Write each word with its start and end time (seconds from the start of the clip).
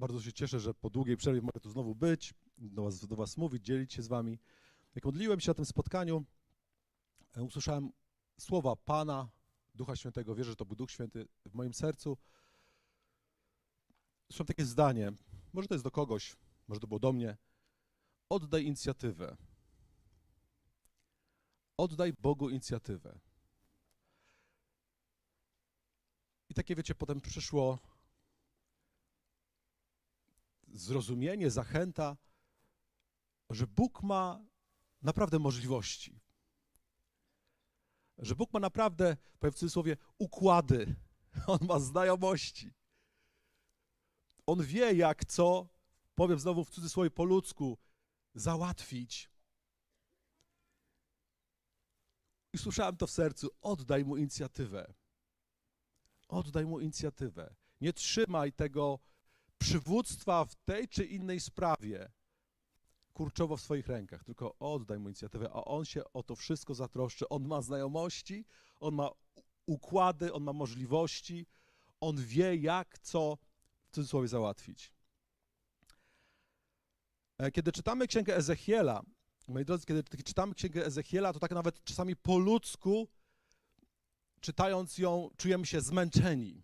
Bardzo 0.00 0.22
się 0.22 0.32
cieszę, 0.32 0.60
że 0.60 0.74
po 0.74 0.90
długiej 0.90 1.16
przerwie 1.16 1.42
mogę 1.42 1.60
tu 1.60 1.70
znowu 1.70 1.94
być, 1.94 2.34
do 2.58 2.82
was, 2.82 3.06
do 3.06 3.16
was 3.16 3.36
mówić, 3.36 3.64
dzielić 3.64 3.92
się 3.92 4.02
z 4.02 4.08
wami. 4.08 4.38
Jak 4.94 5.04
modliłem 5.04 5.40
się 5.40 5.50
na 5.50 5.54
tym 5.54 5.64
spotkaniu, 5.64 6.24
e, 7.36 7.42
usłyszałem 7.42 7.92
słowa 8.38 8.76
Pana, 8.76 9.28
Ducha 9.74 9.96
Świętego. 9.96 10.34
Wierzę, 10.34 10.50
że 10.50 10.56
to 10.56 10.64
był 10.64 10.76
Duch 10.76 10.90
Święty 10.90 11.28
w 11.46 11.54
moim 11.54 11.74
sercu. 11.74 12.16
Słyszałem 14.28 14.46
takie 14.46 14.64
zdanie, 14.64 15.12
może 15.52 15.68
to 15.68 15.74
jest 15.74 15.84
do 15.84 15.90
kogoś, 15.90 16.36
może 16.68 16.80
to 16.80 16.86
było 16.86 17.00
do 17.00 17.12
mnie. 17.12 17.36
Oddaj 18.28 18.64
inicjatywę. 18.64 19.36
Oddaj 21.76 22.12
Bogu 22.12 22.50
inicjatywę. 22.50 23.20
I 26.48 26.54
takie, 26.54 26.76
wiecie, 26.76 26.94
potem 26.94 27.20
przyszło 27.20 27.78
zrozumienie, 30.72 31.50
zachęta, 31.50 32.16
że 33.50 33.66
Bóg 33.66 34.02
ma 34.02 34.44
naprawdę 35.02 35.38
możliwości. 35.38 36.20
Że 38.18 38.34
Bóg 38.34 38.52
ma 38.52 38.60
naprawdę, 38.60 39.16
powiem 39.38 39.52
w 39.52 39.58
cudzysłowie, 39.58 39.96
układy. 40.18 40.96
On 41.46 41.58
ma 41.62 41.78
znajomości. 41.78 42.72
On 44.46 44.62
wie, 44.62 44.94
jak 44.94 45.24
co, 45.24 45.68
powiem 46.14 46.38
znowu 46.38 46.64
w 46.64 46.70
cudzysłowie 46.70 47.10
po 47.10 47.24
ludzku, 47.24 47.78
załatwić. 48.34 49.30
I 52.52 52.58
słyszałem 52.58 52.96
to 52.96 53.06
w 53.06 53.10
sercu, 53.10 53.48
oddaj 53.60 54.04
mu 54.04 54.16
inicjatywę. 54.16 54.94
Oddaj 56.28 56.66
mu 56.66 56.80
inicjatywę. 56.80 57.54
Nie 57.80 57.92
trzymaj 57.92 58.52
tego 58.52 58.98
przywództwa 59.60 60.44
w 60.44 60.54
tej 60.54 60.88
czy 60.88 61.04
innej 61.04 61.40
sprawie 61.40 62.10
kurczowo 63.12 63.56
w 63.56 63.60
swoich 63.60 63.86
rękach, 63.86 64.24
tylko 64.24 64.58
oddaj 64.58 64.98
mu 64.98 65.08
inicjatywę, 65.08 65.50
a 65.52 65.64
on 65.64 65.84
się 65.84 66.12
o 66.12 66.22
to 66.22 66.36
wszystko 66.36 66.74
zatroszczy. 66.74 67.28
On 67.28 67.46
ma 67.46 67.62
znajomości, 67.62 68.44
on 68.80 68.94
ma 68.94 69.10
układy, 69.66 70.32
on 70.32 70.42
ma 70.42 70.52
możliwości, 70.52 71.46
on 72.00 72.16
wie, 72.16 72.56
jak 72.56 72.98
co 72.98 73.38
w 73.86 73.94
cudzysłowie 73.94 74.28
załatwić. 74.28 74.92
E, 77.38 77.50
kiedy 77.50 77.72
czytamy 77.72 78.06
księgę 78.06 78.36
Ezechiela, 78.36 79.02
moi 79.48 79.64
drodzy, 79.64 79.86
kiedy 79.86 80.02
czytamy 80.24 80.54
księgę 80.54 80.86
Ezechiela, 80.86 81.32
to 81.32 81.38
tak 81.38 81.50
nawet 81.50 81.84
czasami 81.84 82.16
po 82.16 82.38
ludzku, 82.38 83.08
czytając 84.40 84.98
ją, 84.98 85.30
czujemy 85.36 85.66
się 85.66 85.80
zmęczeni. 85.80 86.62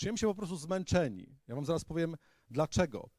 Czujemy 0.00 0.18
się 0.18 0.26
po 0.26 0.34
prostu 0.34 0.56
zmęczeni. 0.56 1.38
Ja 1.48 1.54
wam 1.54 1.64
zaraz 1.64 1.84
powiem 1.84 2.16
dlaczego. 2.50 3.10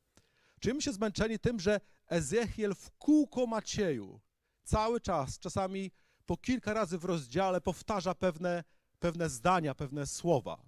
Czujemy 0.60 0.82
się 0.82 0.94
zmęczeni 0.94 1.40
tym, 1.40 1.60
że 1.60 1.80
Ezechiel 2.08 2.76
w 2.76 2.92
kółko 2.92 3.48
Macieju 3.48 4.22
cały 4.64 5.02
czas, 5.02 5.40
czasami 5.40 5.92
po 6.26 6.38
kilka 6.38 6.74
razy 6.74 6.98
w 6.98 7.06
rozdziale 7.06 7.62
powtarza 7.62 8.16
pewne, 8.16 8.64
pewne 9.00 9.30
zdania, 9.30 9.76
pewne 9.76 10.08
słowa. 10.08 10.62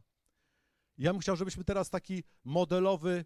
Ja 0.98 1.12
bym 1.14 1.22
chciał, 1.22 1.36
żebyśmy 1.36 1.64
teraz 1.64 1.90
taki 1.90 2.24
modelowy 2.44 3.26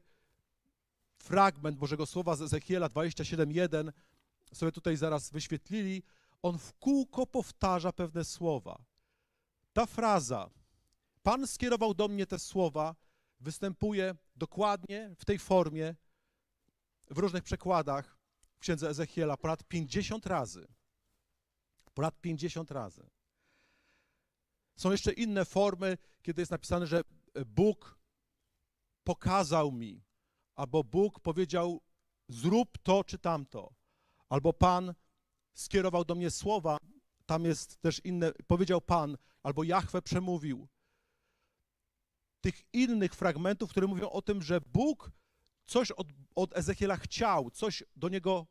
fragment 1.17 1.77
Bożego 1.77 2.05
Słowa 2.05 2.35
z 2.35 2.41
Ezechiela 2.41 2.89
27.1 2.89 3.91
sobie 4.53 4.71
tutaj 4.71 4.97
zaraz 4.97 5.31
wyświetlili. 5.31 6.03
On 6.41 6.57
w 6.57 6.73
kółko 6.73 7.25
powtarza 7.25 7.93
pewne 7.93 8.25
słowa. 8.25 8.85
Ta 9.73 9.85
fraza, 9.85 10.49
Pan 11.27 11.47
skierował 11.47 11.93
do 11.93 12.07
mnie 12.07 12.25
te 12.25 12.39
słowa, 12.39 12.95
występuje 13.39 14.15
dokładnie 14.35 15.15
w 15.19 15.25
tej 15.25 15.39
formie 15.39 15.95
w 17.09 17.17
różnych 17.17 17.43
przekładach 17.43 18.17
w 18.51 18.59
księdze 18.59 18.89
Ezechiela 18.89 19.37
ponad 19.37 19.63
50 19.63 20.25
razy. 20.25 20.67
Ponad 21.93 22.21
50 22.21 22.71
razy. 22.71 23.09
Są 24.75 24.91
jeszcze 24.91 25.13
inne 25.13 25.45
formy, 25.45 25.97
kiedy 26.21 26.41
jest 26.41 26.51
napisane, 26.51 26.87
że 26.87 27.01
Bóg 27.45 27.99
pokazał 29.03 29.71
mi, 29.71 30.03
albo 30.55 30.83
Bóg 30.83 31.19
powiedział: 31.19 31.81
Zrób 32.27 32.77
to 32.83 33.03
czy 33.03 33.19
tamto, 33.19 33.73
albo 34.29 34.53
Pan 34.53 34.93
skierował 35.53 36.05
do 36.05 36.15
mnie 36.15 36.31
słowa. 36.31 36.77
Tam 37.25 37.45
jest 37.45 37.81
też 37.81 38.01
inne, 38.03 38.31
powiedział 38.31 38.81
Pan, 38.81 39.17
albo 39.43 39.63
Jahwe 39.63 40.01
przemówił. 40.01 40.67
Tych 42.41 42.61
innych 42.73 43.15
fragmentów, 43.15 43.69
które 43.69 43.87
mówią 43.87 44.09
o 44.09 44.21
tym, 44.21 44.41
że 44.41 44.61
Bóg 44.61 45.11
coś 45.65 45.91
od, 45.91 46.07
od 46.35 46.57
Ezechiela 46.57 46.97
chciał, 46.97 47.51
coś 47.51 47.83
do 47.95 48.09
niego 48.09 48.47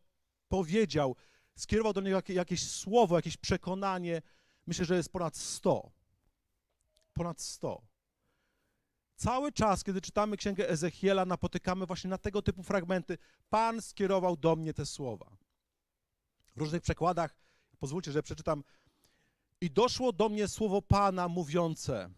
powiedział, 0.49 1.17
skierował 1.55 1.93
do 1.93 2.01
niego 2.01 2.23
jakieś 2.29 2.71
słowo, 2.71 3.17
jakieś 3.17 3.37
przekonanie. 3.37 4.23
Myślę, 4.67 4.85
że 4.85 4.97
jest 4.97 5.13
ponad 5.13 5.37
100. 5.37 5.91
Ponad 7.13 7.41
100. 7.41 7.83
Cały 9.17 9.53
czas, 9.53 9.85
kiedy 9.85 10.01
czytamy 10.01 10.37
księgę 10.37 10.69
Ezechiela, 10.69 11.25
napotykamy 11.25 11.87
właśnie 11.87 12.11
na 12.11 12.19
tego 12.19 12.43
typu 12.43 12.63
fragmenty. 12.63 13.19
Pan 13.49 13.83
skierował 13.83 14.37
do 14.37 14.57
mnie 14.57 14.75
te 14.75 14.87
słowa. 14.87 15.37
W 16.57 16.61
różnych 16.61 16.83
przekładach, 16.83 17.37
pozwólcie, 17.79 18.13
że 18.13 18.23
przeczytam. 18.23 18.65
I 19.61 19.71
doszło 19.71 20.13
do 20.13 20.29
mnie 20.29 20.49
słowo 20.49 20.83
Pana 20.83 21.29
mówiące. 21.29 22.11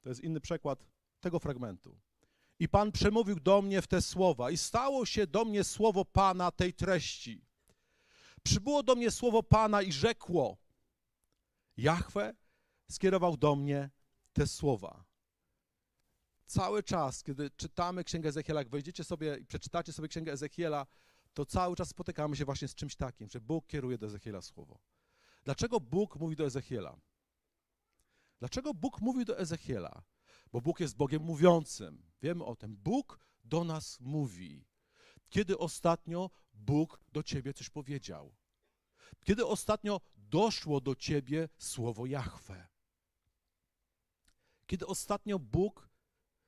To 0.00 0.08
jest 0.08 0.20
inny 0.20 0.40
przekład 0.40 0.91
tego 1.22 1.38
fragmentu. 1.38 1.98
I 2.58 2.68
Pan 2.68 2.92
przemówił 2.92 3.40
do 3.40 3.62
mnie 3.62 3.82
w 3.82 3.86
te 3.86 4.02
słowa, 4.02 4.50
i 4.50 4.56
stało 4.56 5.06
się 5.06 5.26
do 5.26 5.44
mnie 5.44 5.64
słowo 5.64 6.04
Pana 6.04 6.50
tej 6.50 6.74
treści. 6.74 7.44
Przybyło 8.42 8.82
do 8.82 8.94
mnie 8.94 9.10
słowo 9.10 9.42
Pana 9.42 9.82
i 9.82 9.92
rzekło: 9.92 10.56
Jahwe 11.76 12.34
skierował 12.90 13.36
do 13.36 13.56
mnie 13.56 13.90
te 14.32 14.46
słowa. 14.46 15.04
Cały 16.46 16.82
czas, 16.82 17.22
kiedy 17.22 17.50
czytamy 17.50 18.04
Księgę 18.04 18.28
Ezechiela, 18.28 18.60
jak 18.60 18.68
wejdziecie 18.68 19.04
sobie 19.04 19.36
i 19.36 19.46
przeczytacie 19.46 19.92
sobie 19.92 20.08
Księgę 20.08 20.32
Ezechiela, 20.32 20.86
to 21.34 21.46
cały 21.46 21.76
czas 21.76 21.88
spotykamy 21.88 22.36
się 22.36 22.44
właśnie 22.44 22.68
z 22.68 22.74
czymś 22.74 22.96
takim, 22.96 23.28
że 23.28 23.40
Bóg 23.40 23.66
kieruje 23.66 23.98
do 23.98 24.06
Ezechiela 24.06 24.42
słowo. 24.42 24.78
Dlaczego 25.44 25.80
Bóg 25.80 26.16
mówi 26.16 26.36
do 26.36 26.44
Ezechiela? 26.44 26.96
Dlaczego 28.38 28.74
Bóg 28.74 29.00
mówi 29.00 29.24
do 29.24 29.38
Ezechiela? 29.38 30.02
Bo 30.52 30.60
Bóg 30.60 30.80
jest 30.80 30.96
Bogiem 30.96 31.22
mówiącym. 31.22 32.02
Wiemy 32.22 32.44
o 32.44 32.56
tym. 32.56 32.76
Bóg 32.76 33.18
do 33.44 33.64
nas 33.64 34.00
mówi. 34.00 34.64
Kiedy 35.28 35.58
ostatnio 35.58 36.30
Bóg 36.54 37.00
do 37.12 37.22
ciebie 37.22 37.54
coś 37.54 37.70
powiedział? 37.70 38.34
Kiedy 39.24 39.46
ostatnio 39.46 40.00
doszło 40.16 40.80
do 40.80 40.94
ciebie 40.94 41.48
słowo 41.58 42.06
Jahwe? 42.06 42.68
Kiedy 44.66 44.86
ostatnio 44.86 45.38
Bóg 45.38 45.88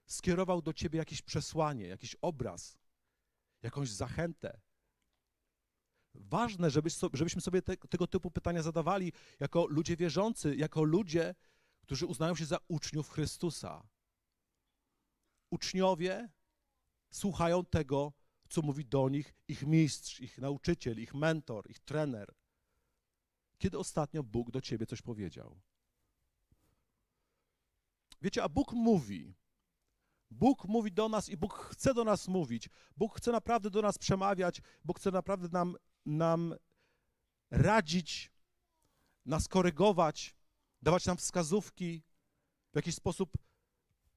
skierował 0.06 0.62
do 0.62 0.72
ciebie 0.72 0.98
jakieś 0.98 1.22
przesłanie, 1.22 1.86
jakiś 1.86 2.16
obraz, 2.22 2.78
jakąś 3.62 3.90
zachętę? 3.90 4.60
Ważne, 6.14 6.70
żebyśmy 7.12 7.40
sobie 7.40 7.62
te, 7.62 7.76
tego 7.76 8.06
typu 8.06 8.30
pytania 8.30 8.62
zadawali 8.62 9.12
jako 9.40 9.66
ludzie 9.66 9.96
wierzący, 9.96 10.56
jako 10.56 10.82
ludzie, 10.82 11.34
którzy 11.80 12.06
uznają 12.06 12.34
się 12.34 12.46
za 12.46 12.58
uczniów 12.68 13.10
Chrystusa 13.10 13.86
uczniowie 15.54 16.28
słuchają 17.10 17.64
tego, 17.64 18.12
co 18.48 18.62
mówi 18.62 18.84
do 18.84 19.08
nich 19.08 19.34
ich 19.48 19.62
mistrz, 19.66 20.20
ich 20.20 20.38
nauczyciel, 20.38 21.00
ich 21.00 21.14
mentor, 21.14 21.70
ich 21.70 21.80
trener. 21.80 22.34
Kiedy 23.58 23.78
ostatnio 23.78 24.22
Bóg 24.22 24.50
do 24.50 24.60
ciebie 24.60 24.86
coś 24.86 25.02
powiedział? 25.02 25.60
Wiecie, 28.20 28.42
a 28.42 28.48
Bóg 28.48 28.72
mówi. 28.72 29.34
Bóg 30.30 30.64
mówi 30.64 30.92
do 30.92 31.08
nas 31.08 31.28
i 31.28 31.36
Bóg 31.36 31.54
chce 31.54 31.94
do 31.94 32.04
nas 32.04 32.28
mówić. 32.28 32.68
Bóg 32.96 33.16
chce 33.16 33.32
naprawdę 33.32 33.70
do 33.70 33.82
nas 33.82 33.98
przemawiać. 33.98 34.62
Bóg 34.84 34.98
chce 34.98 35.10
naprawdę 35.10 35.48
nam, 35.48 35.76
nam 36.06 36.54
radzić, 37.50 38.32
nas 39.26 39.48
korygować, 39.48 40.34
dawać 40.82 41.06
nam 41.06 41.16
wskazówki, 41.16 42.02
w 42.72 42.76
jakiś 42.76 42.94
sposób 42.94 43.30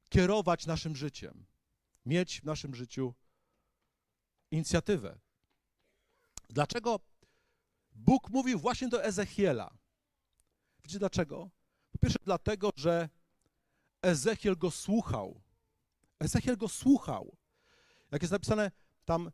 kierować 0.10 0.66
naszym 0.66 0.96
życiem, 0.96 1.46
mieć 2.06 2.42
w 2.42 2.44
naszym 2.44 2.76
życiu 2.76 3.14
inicjatywę. 4.52 5.20
Dlaczego 6.50 7.00
Bóg 7.92 8.30
mówił 8.30 8.60
właśnie 8.60 8.90
do 8.90 9.04
Ezechiela? 9.04 9.78
Wiecie 10.84 11.00
dlaczego? 11.00 11.50
Po 11.92 11.98
pierwsze 11.98 12.20
dlatego, 12.24 12.70
że 12.76 13.10
Ezechiel 14.02 14.58
go 14.58 14.72
słuchał. 14.72 15.42
Ezechiel 16.20 16.58
go 16.58 16.68
słuchał. 16.68 17.38
Jak 18.12 18.22
jest 18.22 18.32
napisane 18.32 18.72
tam, 19.06 19.32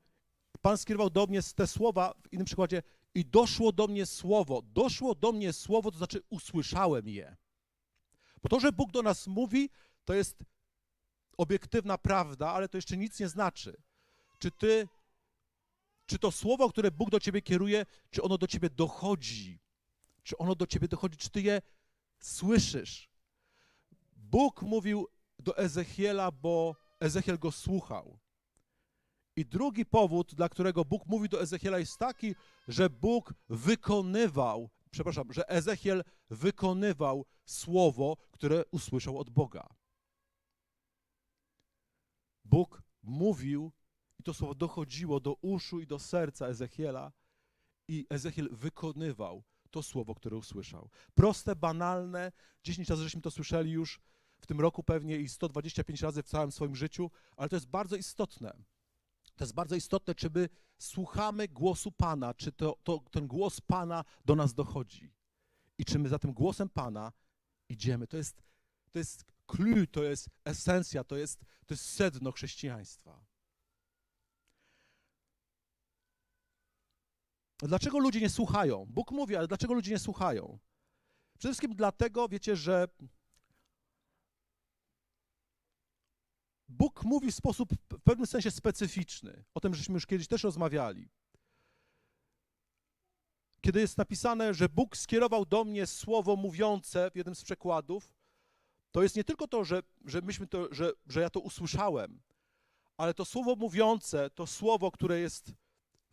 Pan 0.62 0.78
skierował 0.78 1.10
do 1.10 1.28
mnie 1.28 1.40
te 1.56 1.68
słowa, 1.68 2.14
w 2.24 2.34
innym 2.34 2.46
przykładzie, 2.46 2.84
i 3.16 3.26
doszło 3.26 3.72
do 3.72 3.88
mnie 3.88 4.06
słowo. 4.06 4.62
Doszło 4.62 5.16
do 5.16 5.31
mnie 5.31 5.54
słowo, 5.54 5.92
to 5.92 5.98
znaczy 5.98 6.22
usłyszałem 6.30 7.08
je. 7.08 7.38
Bo 8.44 8.50
to, 8.50 8.60
że 8.60 8.72
Bóg 8.72 8.92
do 8.92 9.02
nas 9.02 9.28
mówi, 9.28 9.69
to 10.06 10.14
jest 10.14 10.44
obiektywna 11.38 11.97
prawda, 11.97 12.50
ale 12.50 12.69
to 12.69 12.77
jeszcze 12.77 12.97
nic 12.97 13.19
nie 13.19 13.30
znaczy. 13.30 13.77
Czy 14.39 14.51
ty, 14.51 14.88
czy 16.06 16.19
to 16.19 16.31
słowo, 16.31 16.69
które 16.69 16.91
Bóg 16.91 17.09
do 17.09 17.19
ciebie 17.19 17.41
kieruje, 17.41 17.85
czy 18.09 18.21
ono 18.21 18.38
do 18.38 18.47
ciebie 18.47 18.69
dochodzi? 18.69 19.59
Czy 20.24 20.38
ono 20.38 20.56
do 20.56 20.68
ciebie 20.68 20.88
dochodzi? 20.88 21.18
Czy 21.18 21.30
ty 21.30 21.41
je 21.41 21.62
słyszysz? 22.19 23.09
Bóg 24.15 24.62
mówił 24.62 25.07
do 25.39 25.57
Ezechiela, 25.57 26.31
bo 26.31 26.75
Ezechiel 27.00 27.39
go 27.39 27.51
słuchał. 27.51 28.19
I 29.35 29.45
drugi 29.45 29.85
powód, 29.85 30.35
dla 30.35 30.50
którego 30.50 30.85
Bóg 30.85 31.06
mówi 31.06 31.30
do 31.30 31.41
Ezechiela, 31.41 31.80
jest 31.80 31.97
taki, 31.97 32.35
że 32.68 32.89
Bóg 32.89 33.33
wykonywał, 33.50 34.69
przepraszam, 34.91 35.33
że 35.33 35.50
Ezechiel 35.50 36.03
wykonywał 36.30 37.25
słowo, 37.45 38.18
które 38.31 38.65
usłyszał 38.71 39.18
od 39.18 39.30
Boga. 39.30 39.68
Bóg 42.45 42.84
mówił 43.04 43.72
i 44.19 44.24
to 44.24 44.34
słowo 44.34 44.56
dochodziło 44.56 45.19
do 45.19 45.34
uszu 45.34 45.80
i 45.80 45.88
do 45.88 46.00
serca 46.00 46.48
Ezechiela 46.48 47.12
i 47.88 48.07
Ezechiel 48.10 48.50
wykonywał 48.51 49.44
to 49.72 49.84
słowo, 49.84 50.16
które 50.16 50.38
usłyszał. 50.38 50.90
Proste, 51.16 51.56
banalne, 51.56 52.31
10 52.63 52.90
razy 52.90 53.04
żeśmy 53.04 53.22
to 53.22 53.31
słyszeli 53.31 53.72
już 53.72 54.01
w 54.40 54.48
tym 54.48 54.62
roku 54.62 54.84
pewnie 54.84 55.18
i 55.18 55.30
125 55.30 56.01
razy 56.01 56.24
w 56.24 56.28
całym 56.28 56.51
swoim 56.51 56.75
życiu, 56.75 57.12
ale 57.38 57.50
to 57.50 57.56
jest 57.56 57.68
bardzo 57.68 57.95
istotne. 57.95 58.54
To 59.36 59.44
jest 59.44 59.54
bardzo 59.54 59.75
istotne, 59.75 60.16
czy 60.16 60.30
my 60.30 60.50
słuchamy 60.78 61.48
głosu 61.48 61.92
Pana, 61.92 62.34
czy 62.34 62.51
to, 62.51 62.78
to, 62.84 63.00
ten 63.12 63.28
głos 63.28 63.62
Pana 63.62 64.04
do 64.25 64.36
nas 64.36 64.54
dochodzi. 64.54 65.13
I 65.78 65.86
czy 65.86 66.00
my 66.00 66.10
za 66.10 66.19
tym 66.19 66.34
głosem 66.34 66.69
Pana 66.69 67.12
idziemy. 67.69 68.07
To 68.07 68.18
jest, 68.18 68.44
to 68.92 69.00
jest 69.00 69.25
clue, 69.48 69.88
to 69.92 70.04
jest 70.04 70.30
esencja, 70.45 71.04
to 71.04 71.18
jest, 71.18 71.40
to 71.40 71.74
jest 71.74 71.86
sedno 71.86 72.31
chrześcijaństwa. 72.31 73.25
Dlaczego 77.60 78.00
ludzie 78.00 78.22
nie 78.22 78.30
słuchają? 78.30 78.86
Bóg 78.90 79.12
mówi, 79.12 79.36
ale 79.36 79.48
dlaczego 79.48 79.74
ludzie 79.74 79.92
nie 79.92 80.00
słuchają? 80.00 80.60
Przede 81.38 81.54
wszystkim 81.54 81.75
dlatego, 81.75 82.30
wiecie, 82.30 82.56
że 82.56 82.88
Bóg 86.69 87.04
mówi 87.04 87.31
w 87.31 87.36
sposób 87.36 87.69
w 87.74 88.01
pewnym 88.04 88.28
sensie 88.28 88.51
specyficzny. 88.51 89.44
O 89.54 89.60
tym 89.60 89.75
żeśmy 89.75 89.94
już 89.94 90.06
kiedyś 90.06 90.28
też 90.28 90.44
rozmawiali. 90.44 91.10
Kiedy 93.62 93.80
jest 93.80 93.98
napisane, 93.98 94.54
że 94.54 94.69
Bóg 94.69 94.98
skierował 94.98 95.45
do 95.45 95.63
mnie 95.63 95.88
słowo 95.88 96.36
mówiące 96.36 97.12
w 97.12 97.16
jednym 97.16 97.36
z 97.36 97.44
przekładów, 97.44 98.13
to 98.94 99.04
jest 99.04 99.16
nie 99.16 99.24
tylko 99.24 99.48
to, 99.48 99.63
że, 99.63 99.84
że, 100.06 100.22
myśmy 100.22 100.48
to, 100.48 100.74
że, 100.74 100.92
że 101.07 101.22
ja 101.22 101.30
to 101.30 101.40
usłyszałem, 101.40 102.22
ale 102.98 103.13
to 103.13 103.25
słowo 103.25 103.56
mówiące, 103.56 104.30
to 104.30 104.48
słowo, 104.48 104.92
które 104.92 105.19
jest 105.19 105.51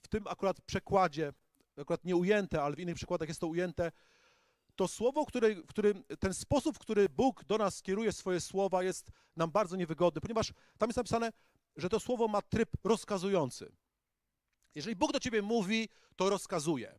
w 0.03 0.09
tym 0.09 0.27
akurat 0.27 0.61
przekładzie, 0.61 1.33
akurat 1.77 2.05
nie 2.05 2.17
ujęte, 2.17 2.63
ale 2.63 2.77
w 2.77 2.79
innych 2.79 2.97
przykładach 2.97 3.29
jest 3.29 3.41
to 3.41 3.47
ujęte, 3.47 3.93
to 4.77 4.89
słowo, 4.89 5.27
który, 5.27 5.55
w 5.55 5.67
którym, 5.67 6.05
ten 6.19 6.35
sposób, 6.35 6.77
w 6.77 6.79
który 6.79 7.09
Bóg 7.09 7.45
do 7.45 7.59
nas 7.59 7.83
kieruje 7.83 8.13
swoje 8.13 8.41
słowa, 8.41 8.83
jest 8.83 9.11
nam 9.37 9.51
bardzo 9.51 9.77
niewygodny, 9.77 10.21
ponieważ 10.21 10.53
tam 10.79 10.89
jest 10.89 10.97
napisane, 10.97 11.33
że 11.77 11.89
to 11.89 12.01
słowo 12.01 12.29
ma 12.29 12.43
tryb 12.43 12.69
rozkazujący. 12.85 13.73
Jeżeli 14.75 14.97
Bóg 14.97 15.13
do 15.13 15.21
ciebie 15.21 15.43
mówi, 15.43 15.89
to 16.17 16.31
rozkazuje. 16.31 16.99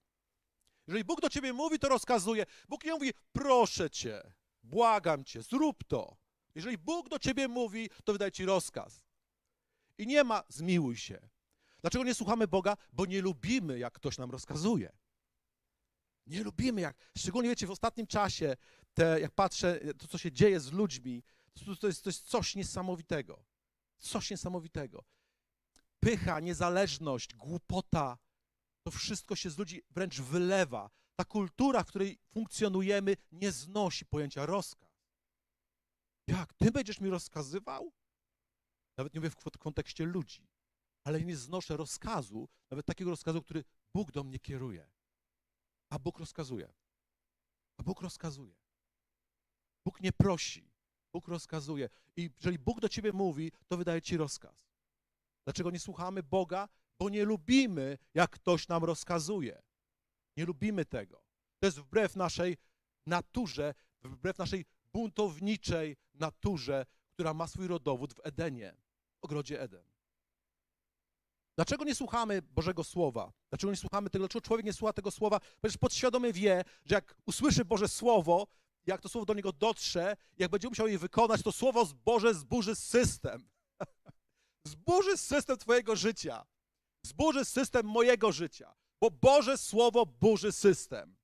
Jeżeli 0.87 1.03
Bóg 1.03 1.21
do 1.21 1.29
ciebie 1.29 1.53
mówi, 1.53 1.79
to 1.79 1.89
rozkazuje. 1.89 2.45
Bóg 2.69 2.83
nie 2.85 2.93
mówi, 2.93 3.11
proszę 3.33 3.89
cię, 3.89 4.33
błagam 4.63 5.23
cię, 5.23 5.41
zrób 5.41 5.83
to. 5.83 6.17
Jeżeli 6.55 6.77
Bóg 6.77 7.09
do 7.09 7.19
ciebie 7.19 7.47
mówi, 7.47 7.89
to 8.03 8.13
wydaje 8.13 8.31
ci 8.31 8.45
rozkaz. 8.45 9.01
I 9.97 10.07
nie 10.07 10.23
ma 10.23 10.43
zmiłuj 10.49 10.97
się. 10.97 11.29
Dlaczego 11.81 12.03
nie 12.03 12.15
słuchamy 12.15 12.47
Boga? 12.47 12.77
Bo 12.93 13.05
nie 13.05 13.21
lubimy, 13.21 13.79
jak 13.79 13.93
ktoś 13.93 14.17
nam 14.17 14.31
rozkazuje. 14.31 14.91
Nie 16.27 16.43
lubimy, 16.43 16.81
jak, 16.81 16.97
szczególnie 17.17 17.49
wiecie, 17.49 17.67
w 17.67 17.71
ostatnim 17.71 18.07
czasie, 18.07 18.55
te, 18.93 19.19
jak 19.21 19.31
patrzę, 19.31 19.79
to 19.97 20.07
co 20.07 20.17
się 20.17 20.31
dzieje 20.31 20.59
z 20.59 20.71
ludźmi, 20.71 21.23
to, 21.53 21.75
to, 21.75 21.87
jest, 21.87 22.03
to 22.03 22.09
jest 22.09 22.27
coś 22.27 22.55
niesamowitego. 22.55 23.45
Coś 23.97 24.31
niesamowitego. 24.31 25.03
Pycha, 25.99 26.39
niezależność, 26.39 27.35
głupota, 27.35 28.17
to 28.83 28.91
wszystko 28.91 29.35
się 29.35 29.49
z 29.49 29.57
ludzi 29.57 29.81
wręcz 29.91 30.21
wylewa. 30.21 30.89
Ta 31.21 31.25
kultura, 31.25 31.83
w 31.83 31.87
której 31.87 32.19
funkcjonujemy, 32.33 33.17
nie 33.31 33.51
znosi 33.51 34.05
pojęcia 34.05 34.45
rozkaz. 34.45 34.89
Jak? 36.27 36.53
Ty 36.53 36.71
będziesz 36.71 37.01
mi 37.01 37.09
rozkazywał? 37.09 37.91
Nawet 38.97 39.13
nie 39.13 39.19
mówię 39.19 39.29
w 39.29 39.57
kontekście 39.57 40.05
ludzi, 40.05 40.47
ale 41.03 41.21
nie 41.21 41.37
znoszę 41.37 41.77
rozkazu, 41.77 42.49
nawet 42.71 42.85
takiego 42.85 43.11
rozkazu, 43.11 43.41
który 43.41 43.63
Bóg 43.93 44.11
do 44.11 44.23
mnie 44.23 44.39
kieruje. 44.39 44.89
A 45.89 45.99
Bóg 45.99 46.19
rozkazuje. 46.19 46.73
A 47.77 47.83
Bóg 47.83 48.01
rozkazuje. 48.01 48.55
Bóg 49.85 50.01
nie 50.01 50.11
prosi. 50.11 50.71
Bóg 51.13 51.27
rozkazuje. 51.27 51.89
I 52.15 52.29
jeżeli 52.37 52.59
Bóg 52.59 52.79
do 52.79 52.89
ciebie 52.89 53.13
mówi, 53.13 53.51
to 53.67 53.77
wydaje 53.77 54.01
ci 54.01 54.17
rozkaz. 54.17 54.71
Dlaczego 55.43 55.71
nie 55.71 55.79
słuchamy 55.79 56.23
Boga? 56.23 56.69
Bo 56.99 57.09
nie 57.09 57.25
lubimy, 57.25 57.97
jak 58.13 58.31
ktoś 58.31 58.67
nam 58.67 58.83
rozkazuje. 58.83 59.61
Nie 60.41 60.45
lubimy 60.45 60.85
tego. 60.85 61.23
To 61.59 61.65
jest 61.65 61.79
wbrew 61.79 62.15
naszej 62.15 62.57
naturze, 63.05 63.73
wbrew 64.03 64.37
naszej 64.37 64.65
buntowniczej 64.93 65.97
naturze, 66.13 66.85
która 67.13 67.33
ma 67.33 67.47
swój 67.47 67.67
rodowód 67.67 68.13
w 68.13 68.19
Edenie, 68.23 68.75
w 69.21 69.23
ogrodzie 69.23 69.61
Eden. 69.61 69.83
Dlaczego 71.55 71.83
nie 71.85 71.95
słuchamy 71.95 72.41
Bożego 72.41 72.83
Słowa? 72.83 73.31
Dlaczego 73.49 73.71
nie 73.71 73.77
słuchamy 73.77 74.09
tego? 74.09 74.23
Dlaczego 74.23 74.41
człowiek 74.41 74.65
nie 74.65 74.73
słucha 74.73 74.93
tego 74.93 75.11
Słowa? 75.11 75.39
Ponieważ 75.39 75.77
podświadomie 75.77 76.33
wie, 76.33 76.63
że 76.85 76.95
jak 76.95 77.15
usłyszy 77.25 77.65
Boże 77.65 77.87
Słowo, 77.87 78.47
jak 78.85 79.01
to 79.01 79.09
Słowo 79.09 79.25
do 79.25 79.33
niego 79.33 79.51
dotrze, 79.51 80.17
jak 80.37 80.51
będzie 80.51 80.69
musiał 80.69 80.87
je 80.87 80.97
wykonać, 80.97 81.41
to 81.43 81.51
Słowo 81.51 81.85
Boże 82.05 82.33
zburzy 82.33 82.75
system. 82.75 83.49
zburzy 84.73 85.17
system 85.17 85.57
twojego 85.57 85.95
życia. 85.95 86.45
Zburzy 87.05 87.45
system 87.45 87.85
mojego 87.85 88.31
życia. 88.31 88.80
Bo 89.01 89.11
Boże 89.11 89.57
Słowo 89.57 90.05
burzy 90.05 90.51
system. 90.51 91.17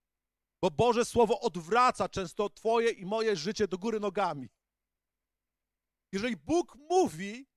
Bo 0.61 0.71
Boże 0.71 1.05
Słowo 1.05 1.39
odwraca 1.39 2.09
często 2.09 2.49
twoje 2.49 2.91
i 2.91 3.05
moje 3.05 3.35
życie 3.35 3.67
do 3.67 3.77
góry 3.77 3.99
nogami. 3.99 4.49
Jeżeli 6.11 6.37
Bóg 6.37 6.75
mówi, 6.75 7.47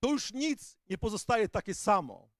to 0.00 0.10
już 0.10 0.32
nic 0.32 0.78
nie 0.90 0.98
pozostaje 0.98 1.48
takie 1.48 1.74
samo. 1.74 2.30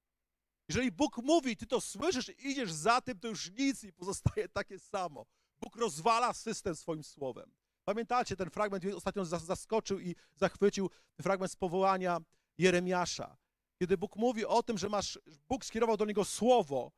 Jeżeli 0.69 0.93
Bóg 0.93 1.19
mówi, 1.19 1.57
ty 1.57 1.67
to 1.67 1.81
słyszysz 1.81 2.29
i 2.29 2.49
idziesz 2.49 2.73
za 2.73 3.01
tym, 3.01 3.21
to 3.21 3.29
już 3.29 3.51
nic 3.51 3.83
nie 3.83 3.93
pozostaje 3.93 4.49
takie 4.49 4.79
samo. 4.79 5.27
Bóg 5.61 5.77
rozwala 5.77 6.33
system 6.33 6.77
swoim 6.77 7.05
słowem. 7.05 7.55
Pamiętacie, 7.85 8.37
ten 8.37 8.51
fragment 8.51 8.85
mnie 8.85 8.97
ostatnio 8.97 9.25
zaskoczył 9.25 10.01
i 10.01 10.17
zachwycił, 10.35 10.91
fragment 11.23 11.53
z 11.53 11.57
powołania 11.57 12.19
Jeremiasza. 12.59 13.37
Kiedy 13.79 13.99
Bóg 13.99 14.17
mówi 14.17 14.45
o 14.45 14.63
tym, 14.63 14.79
że 14.79 14.89
masz, 14.89 15.19
Bóg 15.49 15.65
skierował 15.65 15.97
do 15.97 16.05
niego 16.05 16.25
słowo 16.25 16.93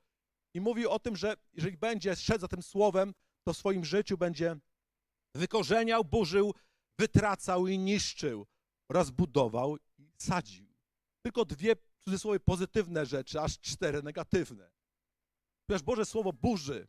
i 0.59 0.61
mówi 0.61 0.87
o 0.87 0.99
tym, 0.99 1.17
że 1.17 1.37
jeżeli 1.55 1.77
będzie 1.77 2.17
szedł 2.17 2.41
za 2.41 2.49
tym 2.49 2.63
słowem, 2.63 3.15
to 3.45 3.53
w 3.53 3.57
swoim 3.57 3.85
życiu 3.85 4.19
będzie 4.19 4.57
wykorzeniał, 5.35 6.05
burzył, 6.05 6.55
wytracał 6.99 7.67
i 7.67 7.79
niszczył 7.79 8.47
oraz 8.91 9.11
budował 9.11 9.77
i 9.99 10.11
sadził. 10.19 10.75
Tylko 11.23 11.45
dwie, 11.45 11.77
w 11.77 12.05
cudzysłowie, 12.05 12.41
pozytywne 12.41 13.07
rzeczy, 13.07 13.41
aż 13.41 13.59
cztery 13.61 14.03
negatywne. 14.03 14.71
Ponieważ 15.67 15.83
Boże 15.83 16.05
Słowo 16.05 16.33
burzy. 16.33 16.89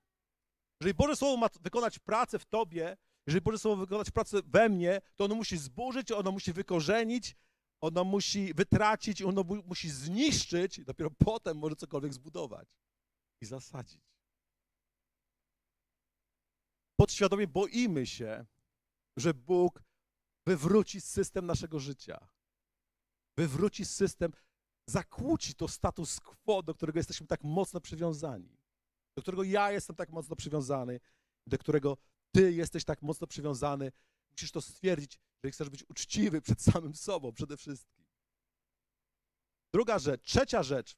Jeżeli 0.82 0.94
Boże 0.94 1.16
Słowo 1.16 1.38
ma 1.38 1.48
wykonać 1.62 2.00
pracę 2.00 2.40
w 2.40 2.46
tobie, 2.46 2.98
jeżeli 3.28 3.42
Boże 3.42 3.60
Słowo 3.60 3.82
wykonać 3.82 4.12
pracę 4.12 4.42
we 4.46 4.70
mnie, 4.70 5.02
to 5.16 5.26
ono 5.26 5.36
musi 5.36 5.58
zburzyć, 5.58 6.12
ono 6.12 6.32
musi 6.32 6.54
wykorzenić, 6.54 7.36
ono 7.82 8.04
musi 8.04 8.54
wytracić, 8.54 9.22
ono 9.22 9.44
musi 9.44 9.90
zniszczyć 9.90 10.80
i 10.80 10.86
dopiero 10.86 11.12
potem 11.12 11.58
może 11.58 11.76
cokolwiek 11.76 12.14
zbudować 12.14 12.76
i 13.42 13.46
zasadzić. 13.46 14.02
Podświadomie 16.96 17.48
boimy 17.48 18.08
się, 18.08 18.46
że 19.18 19.34
Bóg 19.34 19.84
wywróci 20.46 21.02
system 21.02 21.46
naszego 21.46 21.80
życia. 21.80 22.28
Wywróci 23.38 23.86
system, 23.86 24.32
zakłóci 24.88 25.56
to 25.56 25.68
status 25.68 26.20
quo, 26.20 26.64
do 26.64 26.76
którego 26.76 27.00
jesteśmy 27.00 27.28
tak 27.28 27.44
mocno 27.44 27.82
przywiązani. 27.82 28.58
Do 29.16 29.22
którego 29.22 29.44
ja 29.44 29.72
jestem 29.72 29.96
tak 29.96 30.10
mocno 30.10 30.36
przywiązany, 30.36 31.00
do 31.48 31.58
którego 31.58 31.98
ty 32.32 32.54
jesteś 32.54 32.86
tak 32.86 33.02
mocno 33.02 33.28
przywiązany. 33.28 33.92
Musisz 34.32 34.52
to 34.52 34.62
stwierdzić, 34.62 35.20
że 35.44 35.52
chcesz 35.52 35.70
być 35.70 35.90
uczciwy 35.90 36.42
przed 36.42 36.62
samym 36.62 36.96
sobą 36.96 37.34
przede 37.34 37.58
wszystkim. 37.58 38.06
Druga 39.74 40.00
rzecz, 40.00 40.22
trzecia 40.24 40.64
rzecz. 40.64 40.98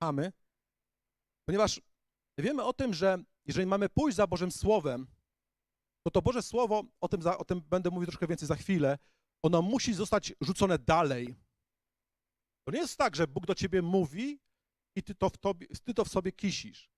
Mamy, 0.00 0.32
ponieważ 1.46 1.80
wiemy 2.38 2.64
o 2.64 2.72
tym, 2.72 2.94
że 2.94 3.18
jeżeli 3.46 3.66
mamy 3.66 3.88
pójść 3.88 4.16
za 4.16 4.26
Bożym 4.26 4.52
Słowem, 4.52 5.06
to 6.06 6.10
to 6.10 6.22
Boże 6.22 6.42
Słowo, 6.42 6.84
o 7.00 7.08
tym, 7.08 7.22
za, 7.22 7.38
o 7.38 7.44
tym 7.44 7.60
będę 7.60 7.90
mówił 7.90 8.06
troszkę 8.06 8.26
więcej 8.26 8.48
za 8.48 8.56
chwilę, 8.56 8.98
ono 9.42 9.62
musi 9.62 9.94
zostać 9.94 10.34
rzucone 10.40 10.78
dalej. 10.78 11.34
To 12.66 12.72
nie 12.72 12.80
jest 12.80 12.98
tak, 12.98 13.16
że 13.16 13.26
Bóg 13.26 13.46
do 13.46 13.54
ciebie 13.54 13.82
mówi 13.82 14.40
i 14.96 15.02
ty 15.02 15.14
to 15.14 15.30
w, 15.30 15.38
tobie, 15.38 15.66
ty 15.84 15.94
to 15.94 16.04
w 16.04 16.08
sobie 16.08 16.32
kisisz. 16.32 16.90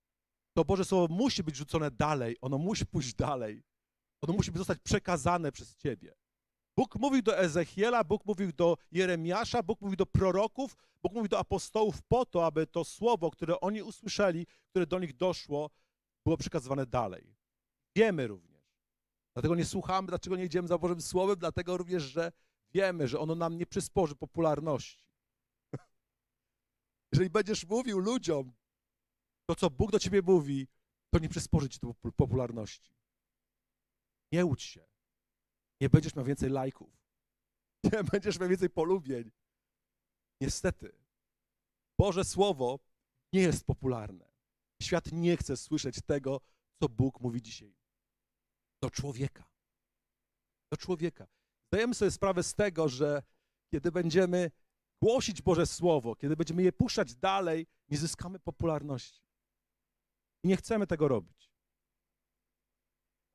To 0.57 0.65
Boże 0.65 0.85
Słowo 0.85 1.13
musi 1.13 1.43
być 1.43 1.55
rzucone 1.55 1.91
dalej, 1.91 2.37
ono 2.41 2.57
musi 2.57 2.85
pójść 2.85 3.13
dalej. 3.13 3.63
Ono 4.21 4.33
musi 4.33 4.51
zostać 4.55 4.79
przekazane 4.79 5.51
przez 5.51 5.75
ciebie. 5.75 6.15
Bóg 6.77 6.95
mówił 6.95 7.21
do 7.21 7.37
Ezechiela, 7.39 8.03
Bóg 8.03 8.25
mówił 8.25 8.51
do 8.51 8.77
Jeremiasza, 8.91 9.63
Bóg 9.63 9.81
mówił 9.81 9.95
do 9.95 10.05
proroków, 10.05 10.77
Bóg 11.03 11.13
mówił 11.13 11.27
do 11.29 11.39
apostołów 11.39 12.01
po 12.01 12.25
to, 12.25 12.45
aby 12.45 12.67
to 12.67 12.83
słowo, 12.83 13.31
które 13.31 13.59
oni 13.59 13.83
usłyszeli, 13.83 14.47
które 14.69 14.87
do 14.87 14.99
nich 14.99 15.17
doszło, 15.17 15.69
było 16.25 16.37
przekazywane 16.37 16.85
dalej. 16.85 17.35
Wiemy 17.95 18.27
również. 18.27 18.55
Dlatego 19.33 19.55
nie 19.55 19.65
słuchamy, 19.65 20.07
dlaczego 20.07 20.35
nie 20.35 20.45
idziemy 20.45 20.67
za 20.67 20.77
Bożym 20.77 21.01
Słowem, 21.01 21.35
dlatego 21.39 21.77
również, 21.77 22.03
że 22.03 22.31
wiemy, 22.73 23.07
że 23.07 23.19
ono 23.19 23.35
nam 23.35 23.57
nie 23.57 23.65
przysporzy 23.65 24.15
popularności. 24.15 25.05
Jeżeli 27.11 27.29
będziesz 27.29 27.65
mówił 27.65 27.99
ludziom 27.99 28.53
to, 29.45 29.55
co 29.55 29.69
Bóg 29.69 29.91
do 29.91 29.99
ciebie 29.99 30.21
mówi, 30.21 30.67
to 31.09 31.19
nie 31.19 31.29
przysporzy 31.29 31.69
ci 31.69 31.79
to 31.79 31.93
popularności. 32.15 32.95
Nie 34.31 34.45
łudź 34.45 34.63
się. 34.63 34.94
Nie 35.81 35.89
będziesz 35.89 36.15
miał 36.15 36.25
więcej 36.25 36.49
lajków. 36.49 36.89
Nie 37.93 38.03
będziesz 38.03 38.39
miał 38.39 38.49
więcej 38.49 38.69
polubień. 38.69 39.31
Niestety, 40.41 40.91
Boże 41.99 42.23
Słowo 42.23 42.79
nie 43.33 43.41
jest 43.41 43.65
popularne. 43.65 44.31
Świat 44.81 45.11
nie 45.11 45.37
chce 45.37 45.57
słyszeć 45.57 46.01
tego, 46.01 46.41
co 46.79 46.89
Bóg 46.89 47.21
mówi 47.21 47.41
dzisiaj. 47.41 47.75
Do 48.81 48.89
człowieka. 48.89 49.49
Do 50.71 50.77
człowieka. 50.77 51.27
Zdajemy 51.67 51.95
sobie 51.95 52.11
sprawę 52.11 52.43
z 52.43 52.55
tego, 52.55 52.89
że 52.89 53.23
kiedy 53.71 53.91
będziemy 53.91 54.51
głosić 55.01 55.41
Boże 55.41 55.65
Słowo, 55.65 56.15
kiedy 56.15 56.35
będziemy 56.35 56.63
je 56.63 56.73
puszczać 56.73 57.15
dalej, 57.15 57.67
nie 57.89 57.97
zyskamy 57.97 58.39
popularności. 58.39 59.21
I 60.43 60.47
nie 60.47 60.57
chcemy 60.57 60.87
tego 60.87 61.07
robić. 61.07 61.54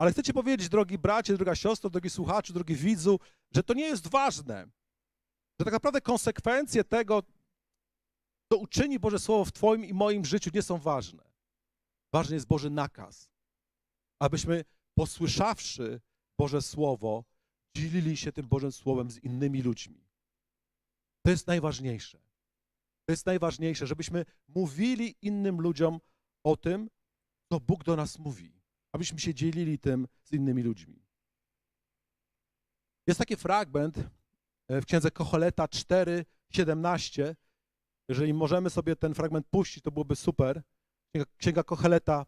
Ale 0.00 0.12
chcę 0.12 0.22
ci 0.22 0.32
powiedzieć, 0.32 0.68
drogi 0.68 0.98
bracie, 0.98 1.34
droga 1.34 1.54
siostro, 1.54 1.90
drogi 1.90 2.10
słuchaczu, 2.10 2.52
drogi 2.52 2.74
widzu, 2.74 3.20
że 3.54 3.62
to 3.62 3.74
nie 3.74 3.84
jest 3.84 4.08
ważne. 4.08 4.68
Że 5.58 5.64
tak 5.64 5.72
naprawdę 5.72 6.00
konsekwencje 6.00 6.84
tego, 6.84 7.22
co 8.52 8.58
uczyni 8.58 8.98
Boże 8.98 9.18
Słowo 9.18 9.44
w 9.44 9.52
Twoim 9.52 9.84
i 9.84 9.94
moim 9.94 10.24
życiu, 10.24 10.50
nie 10.54 10.62
są 10.62 10.78
ważne. 10.78 11.22
Ważny 12.12 12.34
jest 12.34 12.46
Boży 12.46 12.70
nakaz, 12.70 13.30
abyśmy 14.18 14.64
posłyszawszy 14.94 16.00
Boże 16.38 16.62
Słowo, 16.62 17.24
dzielili 17.76 18.16
się 18.16 18.32
tym 18.32 18.48
Bożym 18.48 18.72
Słowem 18.72 19.10
z 19.10 19.18
innymi 19.18 19.62
ludźmi. 19.62 20.04
To 21.22 21.30
jest 21.30 21.46
najważniejsze. 21.46 22.18
To 23.06 23.12
jest 23.12 23.26
najważniejsze, 23.26 23.86
żebyśmy 23.86 24.24
mówili 24.48 25.14
innym 25.22 25.60
ludziom 25.60 26.00
o 26.44 26.56
tym, 26.56 26.90
co 27.52 27.60
Bóg 27.60 27.84
do 27.84 27.96
nas 27.96 28.18
mówi 28.18 28.59
abyśmy 28.92 29.18
się 29.18 29.34
dzielili 29.34 29.78
tym 29.78 30.08
z 30.22 30.32
innymi 30.32 30.62
ludźmi. 30.62 31.02
Jest 33.06 33.18
taki 33.18 33.36
fragment 33.36 33.98
e, 34.68 34.80
w 34.80 34.86
księdze 34.86 35.10
Kocholeta 35.10 35.68
4, 35.68 36.24
17. 36.50 37.36
Jeżeli 38.08 38.34
możemy 38.34 38.70
sobie 38.70 38.96
ten 38.96 39.14
fragment 39.14 39.46
puścić, 39.46 39.84
to 39.84 39.90
byłoby 39.90 40.16
super. 40.16 40.62
Księga, 41.12 41.30
Księga 41.36 41.62
Kocholeta, 41.62 42.26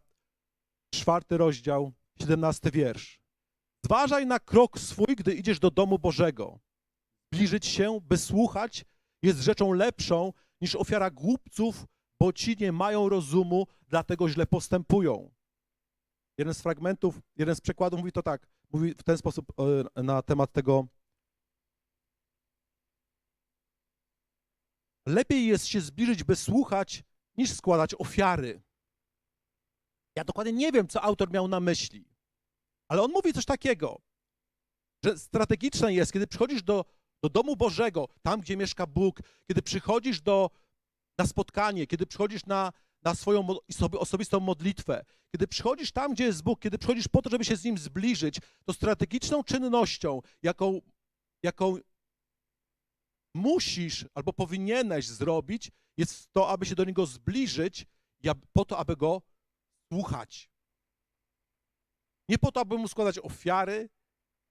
czwarty 0.93 1.37
rozdział, 1.37 1.93
17 2.19 2.71
wiersz. 2.71 3.19
Zważaj 3.85 4.25
na 4.25 4.39
krok 4.39 4.79
swój, 4.79 5.15
gdy 5.15 5.33
idziesz 5.33 5.59
do 5.59 5.71
domu 5.71 5.99
Bożego. 5.99 6.59
Zbliżyć 7.33 7.65
się, 7.65 7.99
by 8.01 8.17
słuchać, 8.17 8.85
jest 9.21 9.39
rzeczą 9.39 9.73
lepszą 9.73 10.33
niż 10.61 10.75
ofiara 10.75 11.11
głupców, 11.11 11.85
bo 12.19 12.33
ci 12.33 12.57
nie 12.59 12.71
mają 12.71 13.09
rozumu, 13.09 13.67
dlatego 13.87 14.29
źle 14.29 14.45
postępują. 14.45 15.31
Jeden 16.37 16.53
z 16.53 16.61
fragmentów, 16.61 17.21
jeden 17.35 17.55
z 17.55 17.61
przekładów 17.61 17.99
mówi 17.99 18.11
to 18.11 18.23
tak, 18.23 18.47
mówi 18.69 18.93
w 18.97 19.03
ten 19.03 19.17
sposób 19.17 19.45
e, 19.95 20.03
na 20.03 20.21
temat 20.21 20.51
tego. 20.51 20.87
Lepiej 25.05 25.47
jest 25.47 25.67
się 25.67 25.81
zbliżyć, 25.81 26.23
by 26.23 26.35
słuchać, 26.35 27.03
niż 27.37 27.51
składać 27.51 27.95
ofiary. 27.99 28.61
Ja 30.15 30.23
dokładnie 30.23 30.53
nie 30.53 30.71
wiem, 30.71 30.87
co 30.87 31.01
autor 31.01 31.31
miał 31.31 31.47
na 31.47 31.59
myśli, 31.59 32.05
ale 32.87 33.01
on 33.01 33.11
mówi 33.11 33.33
coś 33.33 33.45
takiego, 33.45 34.01
że 35.03 35.17
strategiczne 35.17 35.93
jest, 35.93 36.13
kiedy 36.13 36.27
przychodzisz 36.27 36.63
do, 36.63 36.85
do 37.23 37.29
domu 37.29 37.55
Bożego, 37.55 38.07
tam, 38.21 38.41
gdzie 38.41 38.57
mieszka 38.57 38.87
Bóg, 38.87 39.19
kiedy 39.47 39.61
przychodzisz 39.61 40.21
do, 40.21 40.49
na 41.17 41.27
spotkanie, 41.27 41.87
kiedy 41.87 42.05
przychodzisz 42.05 42.45
na, 42.45 42.71
na 43.03 43.15
swoją 43.15 43.47
osobistą 43.99 44.39
modlitwę. 44.39 45.05
Kiedy 45.31 45.47
przychodzisz 45.47 45.91
tam, 45.91 46.13
gdzie 46.13 46.23
jest 46.23 46.43
Bóg, 46.43 46.59
kiedy 46.59 46.77
przychodzisz 46.77 47.07
po 47.07 47.21
to, 47.21 47.29
żeby 47.29 47.45
się 47.45 47.55
z 47.55 47.63
Nim 47.63 47.77
zbliżyć, 47.77 48.39
to 48.65 48.73
strategiczną 48.73 49.43
czynnością, 49.43 50.21
jaką, 50.43 50.81
jaką 51.43 51.77
musisz 53.35 54.05
albo 54.13 54.33
powinieneś 54.33 55.07
zrobić, 55.07 55.71
jest 55.97 56.33
to, 56.33 56.49
aby 56.49 56.65
się 56.65 56.75
do 56.75 56.83
Niego 56.83 57.05
zbliżyć, 57.05 57.85
po 58.53 58.65
to, 58.65 58.77
aby 58.77 58.95
Go 58.95 59.21
słuchać. 59.93 60.49
Nie 62.29 62.37
po 62.37 62.51
to, 62.51 62.59
aby 62.59 62.77
Mu 62.77 62.87
składać 62.87 63.19
ofiary, 63.19 63.89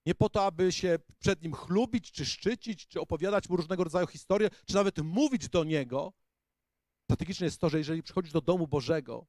nie 0.06 0.14
po 0.14 0.28
to, 0.28 0.44
aby 0.44 0.73
się 0.73 0.99
przed 1.18 1.42
Nim 1.42 1.54
chlubić, 1.54 2.12
czy 2.12 2.26
szczycić, 2.26 2.87
czy 2.87 3.00
opowiadać 3.00 3.49
Mu 3.49 3.56
różnego 3.56 3.85
rodzaju 3.85 4.06
historie, 4.06 4.50
czy 4.66 4.75
nawet 4.75 4.99
mówić 4.99 5.49
do 5.49 5.64
Niego, 5.64 6.12
Strategiczne 7.04 7.44
jest 7.44 7.61
to, 7.61 7.68
że 7.68 7.78
jeżeli 7.78 8.02
przychodzisz 8.02 8.32
do 8.32 8.40
domu 8.40 8.66
Bożego, 8.66 9.26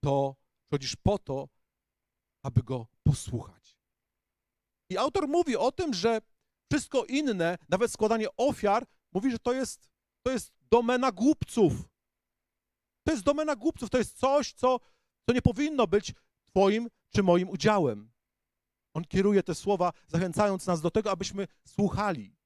to 0.00 0.36
przychodzisz 0.64 0.96
po 0.96 1.18
to, 1.18 1.48
aby 2.42 2.62
go 2.62 2.86
posłuchać. 3.02 3.76
I 4.90 4.96
autor 4.98 5.28
mówi 5.28 5.56
o 5.56 5.72
tym, 5.72 5.94
że 5.94 6.20
wszystko 6.72 7.04
inne, 7.04 7.58
nawet 7.68 7.92
składanie 7.92 8.26
ofiar, 8.36 8.86
mówi, 9.12 9.30
że 9.30 9.38
to 9.38 9.52
jest, 9.52 9.88
to 10.22 10.32
jest 10.32 10.52
domena 10.70 11.12
głupców. 11.12 11.72
To 13.06 13.12
jest 13.12 13.24
domena 13.24 13.56
głupców, 13.56 13.90
to 13.90 13.98
jest 13.98 14.18
coś, 14.18 14.52
co, 14.52 14.80
co 15.26 15.32
nie 15.34 15.42
powinno 15.42 15.86
być 15.86 16.14
Twoim 16.44 16.88
czy 17.14 17.22
moim 17.22 17.48
udziałem. 17.48 18.12
On 18.94 19.04
kieruje 19.04 19.42
te 19.42 19.54
słowa, 19.54 19.92
zachęcając 20.08 20.66
nas 20.66 20.80
do 20.80 20.90
tego, 20.90 21.10
abyśmy 21.10 21.46
słuchali. 21.68 22.36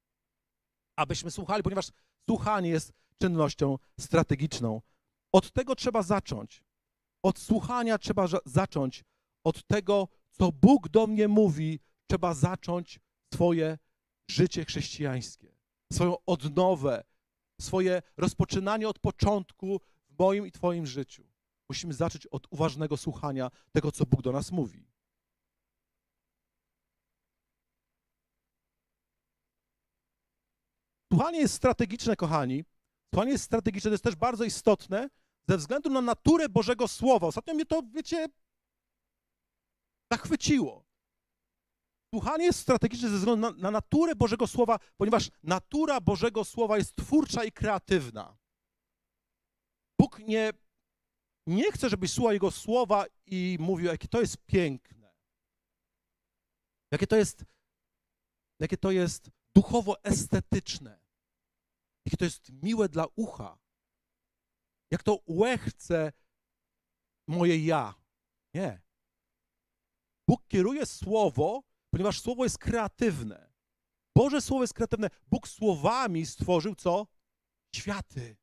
Abyśmy 0.96 1.30
słuchali, 1.30 1.62
ponieważ 1.62 1.90
słuchanie 2.28 2.70
jest 2.70 2.92
czynnością 3.18 3.78
strategiczną. 4.00 4.82
Od 5.32 5.52
tego 5.52 5.76
trzeba 5.76 6.02
zacząć. 6.02 6.64
Od 7.22 7.38
słuchania 7.38 7.98
trzeba 7.98 8.26
zacząć. 8.44 9.04
Od 9.44 9.66
tego, 9.66 10.08
co 10.30 10.52
Bóg 10.52 10.88
do 10.88 11.06
mnie 11.06 11.28
mówi, 11.28 11.80
trzeba 12.06 12.34
zacząć 12.34 13.00
swoje 13.34 13.78
życie 14.30 14.64
chrześcijańskie, 14.64 15.56
swoją 15.92 16.16
odnowę, 16.26 17.04
swoje 17.60 18.02
rozpoczynanie 18.16 18.88
od 18.88 18.98
początku 18.98 19.80
w 20.08 20.18
moim 20.18 20.46
i 20.46 20.52
Twoim 20.52 20.86
życiu. 20.86 21.24
Musimy 21.68 21.94
zacząć 21.94 22.26
od 22.26 22.46
uważnego 22.50 22.96
słuchania 22.96 23.50
tego, 23.72 23.92
co 23.92 24.06
Bóg 24.06 24.22
do 24.22 24.32
nas 24.32 24.52
mówi. 24.52 24.86
Słuchanie 31.12 31.38
jest 31.38 31.54
strategiczne, 31.54 32.16
kochani, 32.16 32.64
Jest 33.24 33.44
strategiczne, 33.44 33.88
to 33.88 33.94
jest 33.94 34.04
też 34.04 34.16
bardzo 34.16 34.44
istotne 34.44 35.08
ze 35.48 35.56
względu 35.56 35.90
na 35.90 36.00
naturę 36.00 36.48
Bożego 36.48 36.88
Słowa. 36.88 37.26
Ostatnio 37.26 37.54
mnie 37.54 37.66
to, 37.66 37.82
wiecie, 37.94 38.28
zachwyciło. 40.12 40.84
Słuchanie 42.14 42.44
jest 42.44 42.58
strategiczne 42.58 43.08
ze 43.08 43.16
względu 43.16 43.40
na, 43.40 43.50
na 43.50 43.70
naturę 43.70 44.14
Bożego 44.14 44.46
Słowa, 44.46 44.78
ponieważ 44.96 45.30
natura 45.42 46.00
Bożego 46.00 46.44
Słowa 46.44 46.78
jest 46.78 46.96
twórcza 46.96 47.44
i 47.44 47.52
kreatywna. 47.52 48.36
Bóg 50.00 50.18
nie, 50.18 50.50
nie 51.46 51.72
chce, 51.72 51.90
żebyś 51.90 52.12
słuchał 52.12 52.32
Jego 52.32 52.50
Słowa 52.50 53.04
i 53.26 53.56
mówił, 53.60 53.86
jakie 53.86 54.08
to 54.08 54.20
jest 54.20 54.36
piękne, 54.46 55.14
jakie 56.90 57.06
to 57.06 57.16
jest, 57.16 57.44
jakie 58.60 58.76
to 58.76 58.90
jest 58.90 59.30
duchowo 59.54 60.04
estetyczne 60.04 61.05
jakie 62.06 62.16
to 62.16 62.24
jest 62.24 62.52
miłe 62.62 62.88
dla 62.88 63.06
ucha, 63.16 63.58
jak 64.90 65.02
to 65.02 65.18
łechce 65.26 66.12
moje 67.28 67.64
ja. 67.64 67.94
Nie. 68.54 68.82
Bóg 70.28 70.46
kieruje 70.48 70.86
słowo, 70.86 71.62
ponieważ 71.90 72.20
słowo 72.20 72.44
jest 72.44 72.58
kreatywne. 72.58 73.52
Boże 74.16 74.40
słowo 74.40 74.62
jest 74.62 74.74
kreatywne. 74.74 75.10
Bóg 75.26 75.48
słowami 75.48 76.26
stworzył 76.26 76.74
co? 76.74 77.06
Światy. 77.74 78.36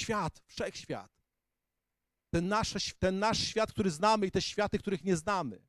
Świat, 0.00 0.42
wszechświat. 0.46 1.16
Ten, 2.34 2.48
nasze, 2.48 2.78
ten 2.98 3.18
nasz 3.18 3.38
świat, 3.38 3.72
który 3.72 3.90
znamy 3.90 4.26
i 4.26 4.30
te 4.30 4.42
światy, 4.42 4.78
których 4.78 5.04
nie 5.04 5.16
znamy. 5.16 5.66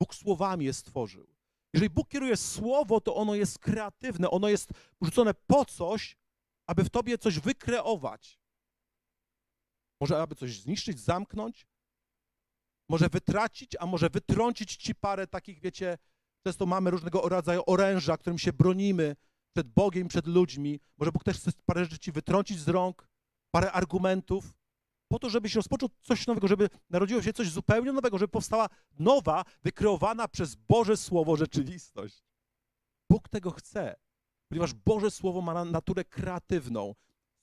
Bóg 0.00 0.14
słowami 0.14 0.64
je 0.64 0.72
stworzył. 0.72 1.34
Jeżeli 1.74 1.90
Bóg 1.90 2.08
kieruje 2.08 2.36
słowo, 2.36 3.00
to 3.00 3.14
ono 3.14 3.34
jest 3.34 3.58
kreatywne, 3.58 4.30
ono 4.30 4.48
jest 4.48 4.70
rzucone 5.02 5.34
po 5.34 5.64
coś, 5.64 6.16
aby 6.70 6.84
w 6.84 6.90
tobie 6.90 7.18
coś 7.18 7.40
wykreować. 7.40 8.40
Może 10.00 10.22
aby 10.22 10.34
coś 10.34 10.60
zniszczyć, 10.60 11.00
zamknąć, 11.00 11.66
może 12.88 13.08
wytracić, 13.08 13.76
a 13.80 13.86
może 13.86 14.10
wytrącić 14.10 14.76
ci 14.76 14.94
parę 14.94 15.26
takich, 15.26 15.60
wiecie, 15.60 15.98
często 16.46 16.66
mamy 16.66 16.90
różnego 16.90 17.28
rodzaju 17.28 17.62
oręża, 17.66 18.16
którym 18.16 18.38
się 18.38 18.52
bronimy 18.52 19.16
przed 19.52 19.68
Bogiem, 19.68 20.08
przed 20.08 20.26
ludźmi. 20.26 20.80
Może 20.96 21.12
Bóg 21.12 21.24
też 21.24 21.36
chce 21.36 21.50
parę 21.66 21.84
rzeczy 21.84 21.98
ci 21.98 22.12
wytrącić 22.12 22.58
z 22.58 22.68
rąk, 22.68 23.08
parę 23.50 23.72
argumentów, 23.72 24.54
po 25.08 25.18
to, 25.18 25.30
żebyś 25.30 25.54
rozpoczął 25.54 25.88
coś 26.00 26.26
nowego, 26.26 26.48
żeby 26.48 26.68
narodziło 26.90 27.22
się 27.22 27.32
coś 27.32 27.50
zupełnie 27.50 27.92
nowego, 27.92 28.18
żeby 28.18 28.32
powstała 28.32 28.68
nowa, 28.98 29.44
wykreowana 29.62 30.28
przez 30.28 30.54
Boże 30.54 30.96
Słowo 30.96 31.36
rzeczywistość. 31.36 32.24
Bóg 33.10 33.28
tego 33.28 33.50
chce, 33.50 33.96
ponieważ 34.50 34.74
Boże 34.74 35.10
Słowo 35.10 35.40
ma 35.40 35.64
naturę 35.64 36.04
kreatywną, 36.04 36.94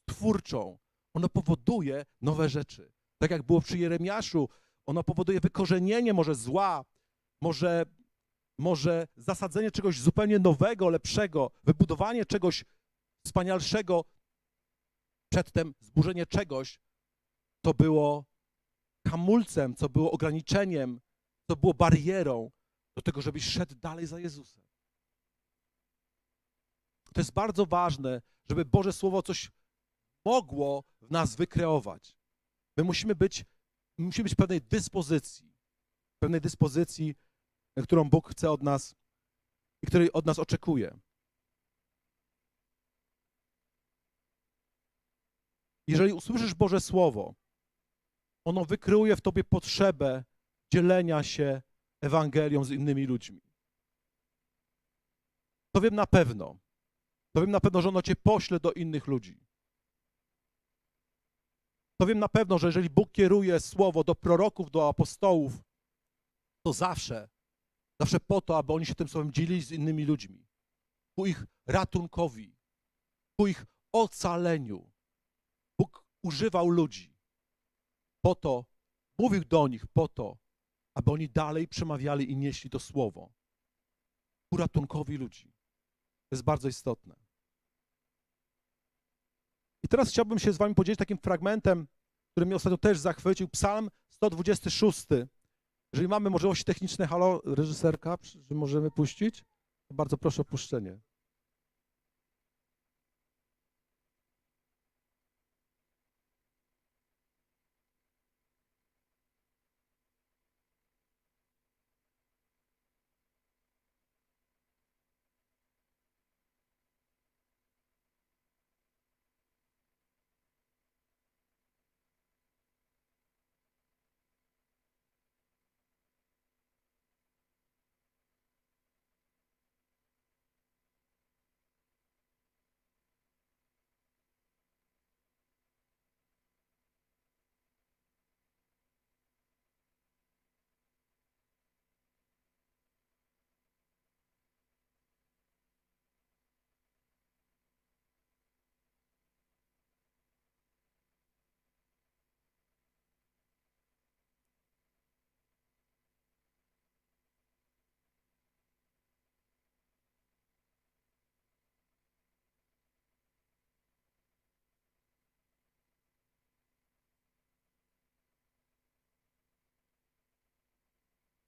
twórczą. 0.05 0.77
Ono 1.13 1.29
powoduje 1.29 2.05
nowe 2.21 2.49
rzeczy. 2.49 2.91
Tak 3.17 3.31
jak 3.31 3.43
było 3.43 3.61
przy 3.61 3.77
Jeremiaszu, 3.77 4.49
ono 4.85 5.03
powoduje 5.03 5.39
wykorzenienie 5.39 6.13
może 6.13 6.35
zła, 6.35 6.85
może, 7.41 7.85
może 8.59 9.07
zasadzenie 9.15 9.71
czegoś 9.71 10.01
zupełnie 10.01 10.39
nowego, 10.39 10.89
lepszego, 10.89 11.51
wybudowanie 11.63 12.25
czegoś 12.25 12.65
wspanialszego, 13.25 14.05
przedtem 15.31 15.73
zburzenie 15.79 16.25
czegoś, 16.25 16.79
co 17.65 17.73
było 17.73 18.25
hamulcem, 19.07 19.75
co 19.75 19.89
było 19.89 20.11
ograniczeniem, 20.11 21.01
co 21.49 21.55
było 21.55 21.73
barierą 21.73 22.51
do 22.95 23.01
tego, 23.01 23.21
żebyś 23.21 23.45
szedł 23.45 23.75
dalej 23.75 24.07
za 24.07 24.19
Jezusem. 24.19 24.66
To 27.13 27.21
jest 27.21 27.31
bardzo 27.31 27.65
ważne, 27.65 28.21
żeby 28.49 28.65
Boże 28.65 28.93
Słowo 28.93 29.23
coś 29.23 29.51
mogło 30.25 30.83
w 31.01 31.11
nas 31.11 31.35
wykreować. 31.35 32.17
My 32.77 32.83
musimy 32.83 33.15
być, 33.15 33.45
musimy 33.97 34.23
być 34.23 34.35
pewnej 34.35 34.61
dyspozycji, 34.61 35.53
pewnej 36.19 36.41
dyspozycji, 36.41 37.15
którą 37.83 38.09
Bóg 38.09 38.31
chce 38.31 38.51
od 38.51 38.63
nas 38.63 38.95
i 39.83 39.87
której 39.87 40.11
od 40.13 40.25
nas 40.25 40.39
oczekuje. 40.39 40.99
Jeżeli 45.87 46.13
usłyszysz 46.13 46.53
Boże 46.53 46.81
Słowo, 46.81 47.35
ono 48.45 48.65
wykreuje 48.65 49.15
w 49.15 49.21
tobie 49.21 49.43
potrzebę 49.43 50.23
dzielenia 50.73 51.23
się 51.23 51.61
Ewangelią 52.01 52.63
z 52.63 52.71
innymi 52.71 53.05
ludźmi. 53.05 53.41
To 55.75 55.81
wiem 55.81 55.95
na 55.95 56.07
pewno. 56.07 56.57
To 57.37 57.41
wiem 57.41 57.51
na 57.51 57.59
pewno, 57.59 57.81
że 57.81 57.89
ono 57.89 58.01
cię 58.01 58.15
pośle 58.15 58.59
do 58.59 58.71
innych 58.71 59.07
ludzi. 59.07 59.39
To 62.01 62.07
wiem 62.07 62.19
na 62.19 62.29
pewno, 62.29 62.57
że 62.57 62.67
jeżeli 62.67 62.89
Bóg 62.89 63.11
kieruje 63.11 63.59
słowo 63.59 64.03
do 64.03 64.15
proroków, 64.15 64.71
do 64.71 64.89
apostołów, 64.89 65.53
to 66.65 66.73
zawsze, 66.73 67.29
zawsze 68.01 68.19
po 68.19 68.41
to, 68.41 68.57
aby 68.57 68.73
oni 68.73 68.85
się 68.85 68.95
tym 68.95 69.07
słowem 69.07 69.33
dzielili 69.33 69.61
z 69.61 69.71
innymi 69.71 70.05
ludźmi. 70.05 70.47
Ku 71.15 71.25
ich 71.25 71.45
ratunkowi, 71.67 72.55
ku 73.39 73.47
ich 73.47 73.65
ocaleniu. 73.93 74.91
Bóg 75.79 76.05
używał 76.23 76.69
ludzi 76.69 77.17
po 78.21 78.35
to, 78.35 78.65
mówił 79.19 79.45
do 79.45 79.67
nich 79.67 79.87
po 79.87 80.07
to, 80.07 80.37
aby 80.95 81.11
oni 81.11 81.29
dalej 81.29 81.67
przemawiali 81.67 82.31
i 82.31 82.37
nieśli 82.37 82.69
to 82.69 82.79
słowo 82.79 83.33
ku 84.49 84.57
ratunkowi 84.57 85.17
ludzi. 85.17 85.53
To 86.29 86.35
jest 86.35 86.43
bardzo 86.43 86.67
istotne. 86.67 87.26
I 89.83 89.87
teraz 89.87 90.09
chciałbym 90.09 90.39
się 90.39 90.53
z 90.53 90.57
wami 90.57 90.75
podzielić 90.75 90.99
takim 90.99 91.17
fragmentem, 91.17 91.87
który 92.31 92.45
mnie 92.45 92.55
ostatnio 92.55 92.77
też 92.77 92.99
zachwycił. 92.99 93.47
Psalm 93.47 93.89
126. 94.09 95.05
Jeżeli 95.93 96.07
mamy 96.07 96.29
możliwości 96.29 96.63
techniczne, 96.63 97.07
halo, 97.07 97.41
reżyserka, 97.45 98.17
czy 98.17 98.39
możemy 98.49 98.91
puścić? 98.91 99.43
Bardzo 99.93 100.17
proszę 100.17 100.41
o 100.41 100.45
puszczenie. 100.45 100.99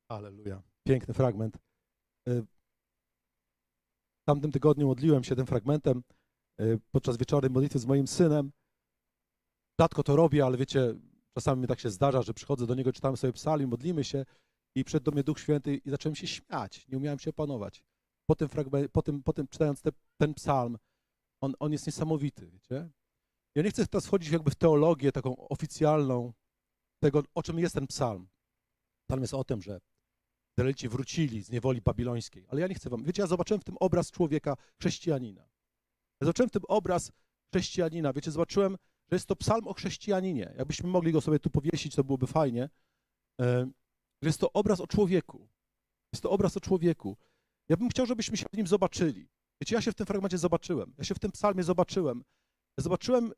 Aleluja. 0.09 0.61
Piękny 0.87 1.13
fragment. 1.13 1.55
Y, 2.27 2.41
w 4.21 4.25
tamtym 4.25 4.51
tygodniu 4.51 4.87
modliłem 4.87 5.23
się 5.23 5.35
tym 5.35 5.45
fragmentem 5.45 6.03
y, 6.61 6.79
podczas 6.91 7.17
wieczornej 7.17 7.51
modlitwy 7.51 7.79
z 7.79 7.85
moim 7.85 8.07
synem. 8.07 8.51
Rzadko 9.79 10.03
to 10.03 10.15
robię, 10.15 10.45
ale 10.45 10.57
wiecie, 10.57 10.95
czasami 11.33 11.61
mi 11.61 11.67
tak 11.67 11.79
się 11.79 11.89
zdarza, 11.89 12.21
że 12.21 12.33
przychodzę 12.33 12.67
do 12.67 12.75
niego, 12.75 12.93
czytamy 12.93 13.17
sobie 13.17 13.33
psalm, 13.33 13.69
modlimy 13.69 14.03
się 14.03 14.25
i 14.75 14.83
przed 14.83 15.03
do 15.03 15.11
mnie 15.11 15.23
Duch 15.23 15.39
Święty 15.39 15.75
i 15.75 15.89
zacząłem 15.89 16.15
się 16.15 16.27
śmiać. 16.27 16.87
Nie 16.87 16.97
umiałem 16.97 17.19
się 17.19 17.29
opanować. 17.29 17.83
Po 18.29 18.35
tym, 18.35 18.49
fragment, 18.49 18.91
po 18.91 19.01
tym, 19.01 19.23
po 19.23 19.33
tym 19.33 19.47
czytając 19.47 19.81
te, 19.81 19.91
ten 20.17 20.33
psalm, 20.33 20.77
on, 21.41 21.53
on 21.59 21.71
jest 21.71 21.87
niesamowity, 21.87 22.47
wiecie? 22.47 22.89
Ja 23.55 23.63
nie 23.63 23.69
chcę 23.69 23.87
teraz 23.87 24.05
wchodzić 24.05 24.31
jakby 24.31 24.51
w 24.51 24.55
teologię 24.55 25.11
taką 25.11 25.47
oficjalną 25.47 26.33
tego, 27.03 27.23
o 27.35 27.43
czym 27.43 27.59
jest 27.59 27.75
ten 27.75 27.87
psalm. 27.87 28.27
Psalm 29.09 29.21
jest 29.21 29.33
o 29.33 29.43
tym, 29.43 29.61
że 29.61 29.79
Izraelici 30.59 30.89
wrócili 30.89 31.43
z 31.43 31.49
niewoli 31.49 31.81
babilońskiej. 31.81 32.45
Ale 32.49 32.61
ja 32.61 32.67
nie 32.67 32.75
chcę 32.75 32.89
wam. 32.89 33.03
Wiecie, 33.03 33.21
ja 33.21 33.27
zobaczyłem 33.27 33.61
w 33.61 33.63
tym 33.63 33.77
obraz 33.79 34.11
człowieka, 34.11 34.57
chrześcijanina. 34.79 35.41
Ja 36.21 36.25
zobaczyłem 36.25 36.49
w 36.49 36.51
tym 36.51 36.61
obraz 36.67 37.11
chrześcijanina. 37.53 38.13
Wiecie, 38.13 38.31
zobaczyłem, 38.31 38.77
że 39.09 39.15
jest 39.15 39.25
to 39.25 39.35
psalm 39.35 39.67
o 39.67 39.73
chrześcijaninie. 39.73 40.53
Jakbyśmy 40.57 40.89
mogli 40.89 41.11
go 41.11 41.21
sobie 41.21 41.39
tu 41.39 41.49
powiesić, 41.49 41.95
to 41.95 42.03
byłoby 42.03 42.27
fajnie. 42.27 42.69
Jest 44.21 44.39
to 44.39 44.53
obraz 44.53 44.79
o 44.79 44.87
człowieku. 44.87 45.49
Jest 46.13 46.23
to 46.23 46.29
obraz 46.29 46.57
o 46.57 46.59
człowieku. 46.59 47.17
Ja 47.69 47.77
bym 47.77 47.89
chciał, 47.89 48.05
żebyśmy 48.05 48.37
się 48.37 48.45
w 48.53 48.57
nim 48.57 48.67
zobaczyli. 48.67 49.29
Wiecie, 49.61 49.75
ja 49.75 49.81
się 49.81 49.91
w 49.91 49.95
tym 49.95 50.05
fragmencie 50.05 50.37
zobaczyłem. 50.37 50.93
Ja 50.97 51.03
się 51.03 51.15
w 51.15 51.19
tym 51.19 51.31
psalmie 51.31 51.63
zobaczyłem. 51.63 52.23
Ja 52.77 52.83
zobaczyłem 52.83 53.31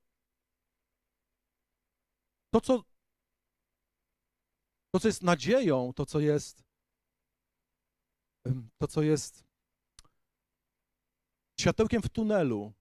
to, 2.53 2.61
co, 2.61 2.83
to, 4.91 4.99
co 4.99 5.07
jest 5.07 5.23
nadzieją, 5.23 5.93
to, 5.95 6.05
co 6.05 6.19
jest 6.19 6.70
to, 8.77 8.87
co 8.87 9.01
jest 9.01 9.43
światełkiem 11.59 12.01
w 12.01 12.09
tunelu, 12.09 12.73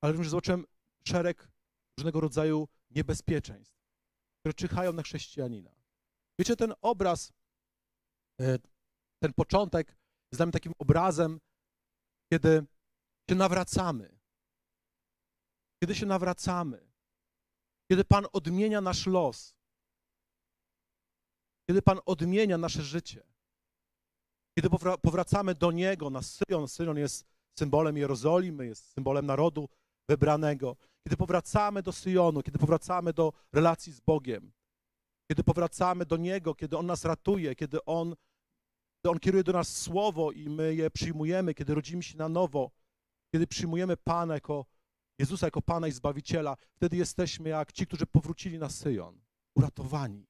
ale 0.00 0.12
również 0.12 0.30
zobaczyłem 0.30 0.66
szereg 1.08 1.48
różnego 1.98 2.20
rodzaju 2.20 2.68
niebezpieczeństw, 2.90 3.76
które 4.40 4.54
czyhają 4.54 4.92
na 4.92 5.02
chrześcijanina. 5.02 5.74
Wiecie, 6.38 6.56
ten 6.56 6.74
obraz, 6.80 7.32
e, 8.40 8.58
ten 9.22 9.32
początek 9.32 9.88
jest 10.32 10.38
dla 10.38 10.46
mnie 10.46 10.52
takim 10.52 10.72
obrazem, 10.78 11.40
kiedy 12.32 12.66
się 13.30 13.36
nawracamy. 13.36 14.18
Kiedy 15.82 15.94
się 15.94 16.06
nawracamy. 16.06 16.90
Kiedy 17.90 18.04
Pan 18.04 18.26
odmienia 18.32 18.80
nasz 18.80 19.06
los. 19.06 19.54
Kiedy 21.68 21.82
Pan 21.82 22.00
odmienia 22.06 22.58
nasze 22.58 22.82
życie. 22.82 23.33
Kiedy 24.58 24.68
powra- 24.68 24.98
powracamy 24.98 25.54
do 25.54 25.72
Niego 25.72 26.10
na 26.10 26.22
Syjon, 26.22 26.68
Syjon 26.68 26.98
jest 26.98 27.24
symbolem 27.58 27.96
Jerozolimy, 27.96 28.66
jest 28.66 28.92
symbolem 28.92 29.26
narodu 29.26 29.68
wybranego. 30.08 30.76
Kiedy 31.04 31.16
powracamy 31.16 31.82
do 31.82 31.92
Syjonu, 31.92 32.42
kiedy 32.42 32.58
powracamy 32.58 33.12
do 33.12 33.32
relacji 33.52 33.92
z 33.92 34.00
Bogiem, 34.00 34.52
kiedy 35.30 35.44
powracamy 35.44 36.06
do 36.06 36.16
Niego, 36.16 36.54
kiedy 36.54 36.78
On 36.78 36.86
nas 36.86 37.04
ratuje, 37.04 37.54
kiedy 37.54 37.84
On, 37.84 38.16
kiedy 38.96 39.10
On 39.10 39.18
kieruje 39.18 39.44
do 39.44 39.52
nas 39.52 39.76
słowo 39.76 40.32
i 40.32 40.48
my 40.48 40.74
je 40.74 40.90
przyjmujemy, 40.90 41.54
kiedy 41.54 41.74
rodzimy 41.74 42.02
się 42.02 42.18
na 42.18 42.28
nowo, 42.28 42.70
kiedy 43.32 43.46
przyjmujemy 43.46 43.96
Pana 43.96 44.34
jako 44.34 44.66
Jezusa 45.18 45.46
jako 45.46 45.62
Pana 45.62 45.88
i 45.88 45.92
Zbawiciela, 45.92 46.56
wtedy 46.76 46.96
jesteśmy 46.96 47.48
jak 47.48 47.72
ci, 47.72 47.86
którzy 47.86 48.06
powrócili 48.06 48.58
na 48.58 48.68
Syjon, 48.68 49.20
uratowani. 49.56 50.26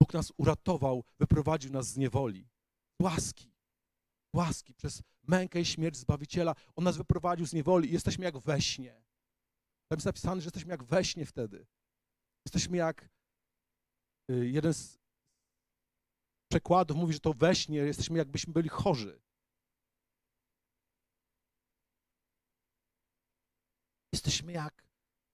Bóg 0.00 0.14
nas 0.14 0.32
uratował, 0.36 1.04
wyprowadził 1.18 1.72
nas 1.72 1.86
z 1.86 1.96
niewoli, 1.96 2.48
łaski, 3.02 3.52
łaski 4.34 4.74
przez 4.74 5.02
mękę 5.22 5.60
i 5.60 5.64
śmierć 5.64 5.96
Zbawiciela. 5.96 6.54
On 6.76 6.84
nas 6.84 6.96
wyprowadził 6.96 7.46
z 7.46 7.52
niewoli 7.52 7.88
i 7.88 7.92
jesteśmy 7.92 8.24
jak 8.24 8.38
we 8.38 8.60
śnie. 8.60 9.02
Tam 9.88 9.96
jest 9.96 10.06
napisane, 10.06 10.40
że 10.40 10.46
jesteśmy 10.46 10.70
jak 10.70 10.84
we 10.84 11.04
śnie 11.04 11.26
wtedy. 11.26 11.66
Jesteśmy 12.46 12.76
jak 12.76 13.08
y, 14.30 14.48
jeden 14.48 14.74
z 14.74 14.98
przekładów 16.50 16.96
mówi, 16.96 17.12
że 17.12 17.20
to 17.20 17.32
we 17.32 17.54
śnie 17.54 17.78
jesteśmy 17.78 18.18
jakbyśmy 18.18 18.52
byli 18.52 18.68
chorzy. 18.68 19.20
Jesteśmy 24.12 24.52
jak 24.52 24.84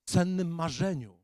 w 0.09 0.11
sennym 0.11 0.55
marzeniu. 0.55 1.24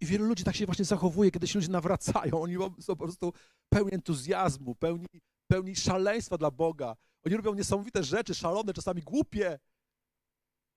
I 0.00 0.06
wielu 0.06 0.24
ludzi 0.24 0.44
tak 0.44 0.56
się 0.56 0.66
właśnie 0.66 0.84
zachowuje, 0.84 1.30
kiedy 1.30 1.46
się 1.46 1.58
ludzie 1.58 1.72
nawracają. 1.72 2.42
Oni 2.42 2.54
są 2.80 2.96
po 2.96 3.04
prostu 3.04 3.32
pełni 3.68 3.94
entuzjazmu, 3.94 4.74
pełni, 4.74 5.06
pełni 5.46 5.76
szaleństwa 5.76 6.38
dla 6.38 6.50
Boga. 6.50 6.96
Oni 7.26 7.36
robią 7.36 7.54
niesamowite 7.54 8.04
rzeczy, 8.04 8.34
szalone, 8.34 8.72
czasami 8.72 9.02
głupie. 9.02 9.58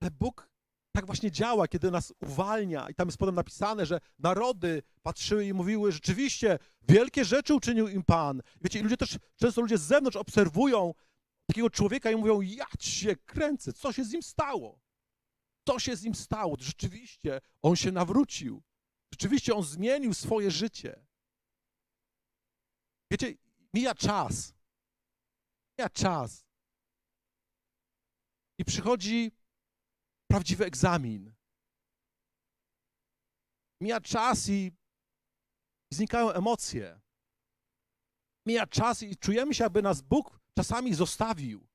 Ale 0.00 0.10
Bóg 0.10 0.48
tak 0.92 1.06
właśnie 1.06 1.30
działa, 1.30 1.68
kiedy 1.68 1.90
nas 1.90 2.12
uwalnia. 2.20 2.88
I 2.88 2.94
tam 2.94 3.08
jest 3.08 3.18
potem 3.18 3.34
napisane, 3.34 3.86
że 3.86 4.00
narody 4.18 4.82
patrzyły 5.02 5.46
i 5.46 5.54
mówiły, 5.54 5.92
rzeczywiście, 5.92 6.58
wielkie 6.88 7.24
rzeczy 7.24 7.54
uczynił 7.54 7.88
im 7.88 8.02
Pan. 8.02 8.42
Wiecie, 8.60 8.78
i 8.78 8.82
ludzie 8.82 8.96
też, 8.96 9.18
często 9.36 9.60
ludzie 9.60 9.78
z 9.78 9.82
zewnątrz 9.82 10.16
obserwują 10.16 10.94
takiego 11.46 11.70
człowieka 11.70 12.10
i 12.10 12.16
mówią, 12.16 12.40
ja 12.40 12.66
się 12.80 13.16
kręcę, 13.16 13.72
co 13.72 13.92
się 13.92 14.04
z 14.04 14.12
nim 14.12 14.22
stało? 14.22 14.80
Co 15.68 15.78
się 15.78 15.96
z 15.96 16.02
nim 16.02 16.14
stało? 16.14 16.56
Rzeczywiście, 16.60 17.40
on 17.62 17.76
się 17.76 17.92
nawrócił. 17.92 18.62
Rzeczywiście 19.14 19.54
on 19.54 19.62
zmienił 19.62 20.14
swoje 20.14 20.50
życie. 20.50 21.06
Wiecie, 23.10 23.34
mija 23.74 23.94
czas. 23.94 24.54
Mija 25.78 25.88
czas. 25.90 26.44
I 28.58 28.64
przychodzi 28.64 29.32
prawdziwy 30.30 30.64
egzamin. 30.64 31.34
Mija 33.80 34.00
czas 34.00 34.48
i 34.48 34.72
znikają 35.92 36.32
emocje. 36.32 37.00
Mija 38.46 38.66
czas 38.66 39.02
i 39.02 39.16
czujemy 39.16 39.54
się, 39.54 39.64
jakby 39.64 39.82
nas 39.82 40.00
Bóg 40.00 40.40
czasami 40.58 40.94
zostawił. 40.94 41.68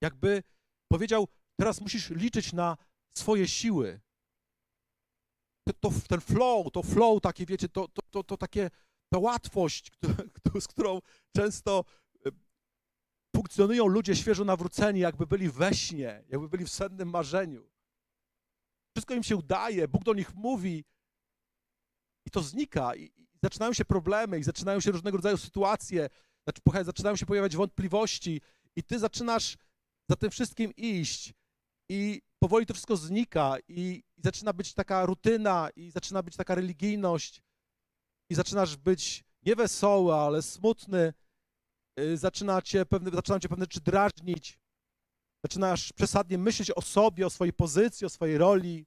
Jakby 0.00 0.42
powiedział, 0.92 1.28
teraz 1.56 1.80
musisz 1.80 2.10
liczyć 2.10 2.52
na 2.52 2.76
swoje 3.16 3.48
siły. 3.48 4.00
To, 5.80 5.90
ten 6.08 6.20
flow, 6.20 6.70
to 6.72 6.82
flow 6.82 7.20
takie, 7.20 7.46
wiecie, 7.46 7.68
to, 7.68 7.88
to, 7.88 8.02
to, 8.10 8.22
to 8.24 8.36
takie, 8.36 8.70
ta 9.12 9.18
łatwość, 9.18 9.92
z 10.60 10.68
którą 10.68 11.00
często 11.36 11.84
e, 12.26 12.30
funkcjonują 13.36 13.86
ludzie 13.86 14.16
świeżo 14.16 14.44
nawróceni, 14.44 15.00
jakby 15.00 15.26
byli 15.26 15.50
we 15.50 15.74
śnie, 15.74 16.24
jakby 16.28 16.48
byli 16.48 16.64
w 16.64 16.70
sennym 16.70 17.10
marzeniu. 17.10 17.70
Wszystko 18.96 19.14
im 19.14 19.22
się 19.22 19.36
udaje, 19.36 19.88
Bóg 19.88 20.04
do 20.04 20.14
nich 20.14 20.34
mówi 20.34 20.84
i 22.26 22.30
to 22.30 22.42
znika. 22.42 22.94
I, 22.94 23.02
i 23.02 23.26
zaczynają 23.42 23.72
się 23.72 23.84
problemy, 23.84 24.38
i 24.38 24.42
zaczynają 24.42 24.80
się 24.80 24.90
różnego 24.90 25.16
rodzaju 25.16 25.36
sytuacje, 25.36 26.08
znaczy, 26.44 26.84
zaczynają 26.84 27.16
się 27.16 27.26
pojawiać 27.26 27.56
wątpliwości, 27.56 28.40
i 28.76 28.82
ty 28.82 28.98
zaczynasz 28.98 29.56
za 30.10 30.16
tym 30.16 30.30
wszystkim 30.30 30.72
iść. 30.76 31.34
I 31.88 32.22
powoli 32.48 32.66
to 32.66 32.74
wszystko 32.74 32.96
znika, 32.96 33.56
i, 33.68 34.02
zaczyna 34.16 34.52
być 34.52 34.74
taka 34.74 35.06
rutyna, 35.06 35.70
i 35.76 35.90
zaczyna 35.90 36.22
być 36.22 36.36
taka 36.36 36.54
religijność, 36.54 37.42
i 38.30 38.34
zaczynasz 38.34 38.76
być 38.76 39.24
niewesoły, 39.42 40.14
ale 40.14 40.42
smutny 40.42 41.12
Y, 42.00 42.16
zaczyna 42.16 42.62
cię 42.62 42.86
pewne, 42.86 43.10
zaczynają 43.10 43.40
cię 43.40 43.48
pewne 43.48 43.64
rzeczy 43.64 43.80
drażnić, 43.80 44.60
zaczynasz 45.44 45.92
przesadnie 45.92 46.38
myśleć 46.38 46.70
o 46.70 46.82
sobie, 46.82 47.26
o 47.26 47.30
swojej 47.30 47.52
pozycji, 47.52 48.06
o 48.06 48.10
swojej 48.10 48.38
roli, 48.38 48.86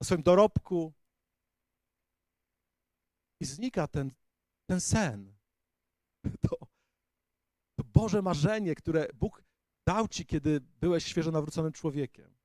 o 0.00 0.04
swoim 0.04 0.22
dorobku 0.22 0.92
i 3.40 3.44
znika 3.44 3.88
ten, 3.88 4.12
ten 4.66 4.80
sen. 4.80 5.34
To, 6.42 6.56
to 7.78 7.84
Boże 7.84 8.22
marzenie, 8.22 8.74
które 8.74 9.08
Bóg 9.14 9.42
dał 9.86 10.08
ci, 10.08 10.26
kiedy 10.26 10.60
byłeś 10.60 11.04
świeżo 11.04 11.30
nawróconym 11.30 11.72
człowiekiem. 11.72 12.37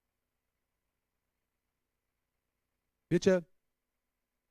Wiecie, 3.14 3.42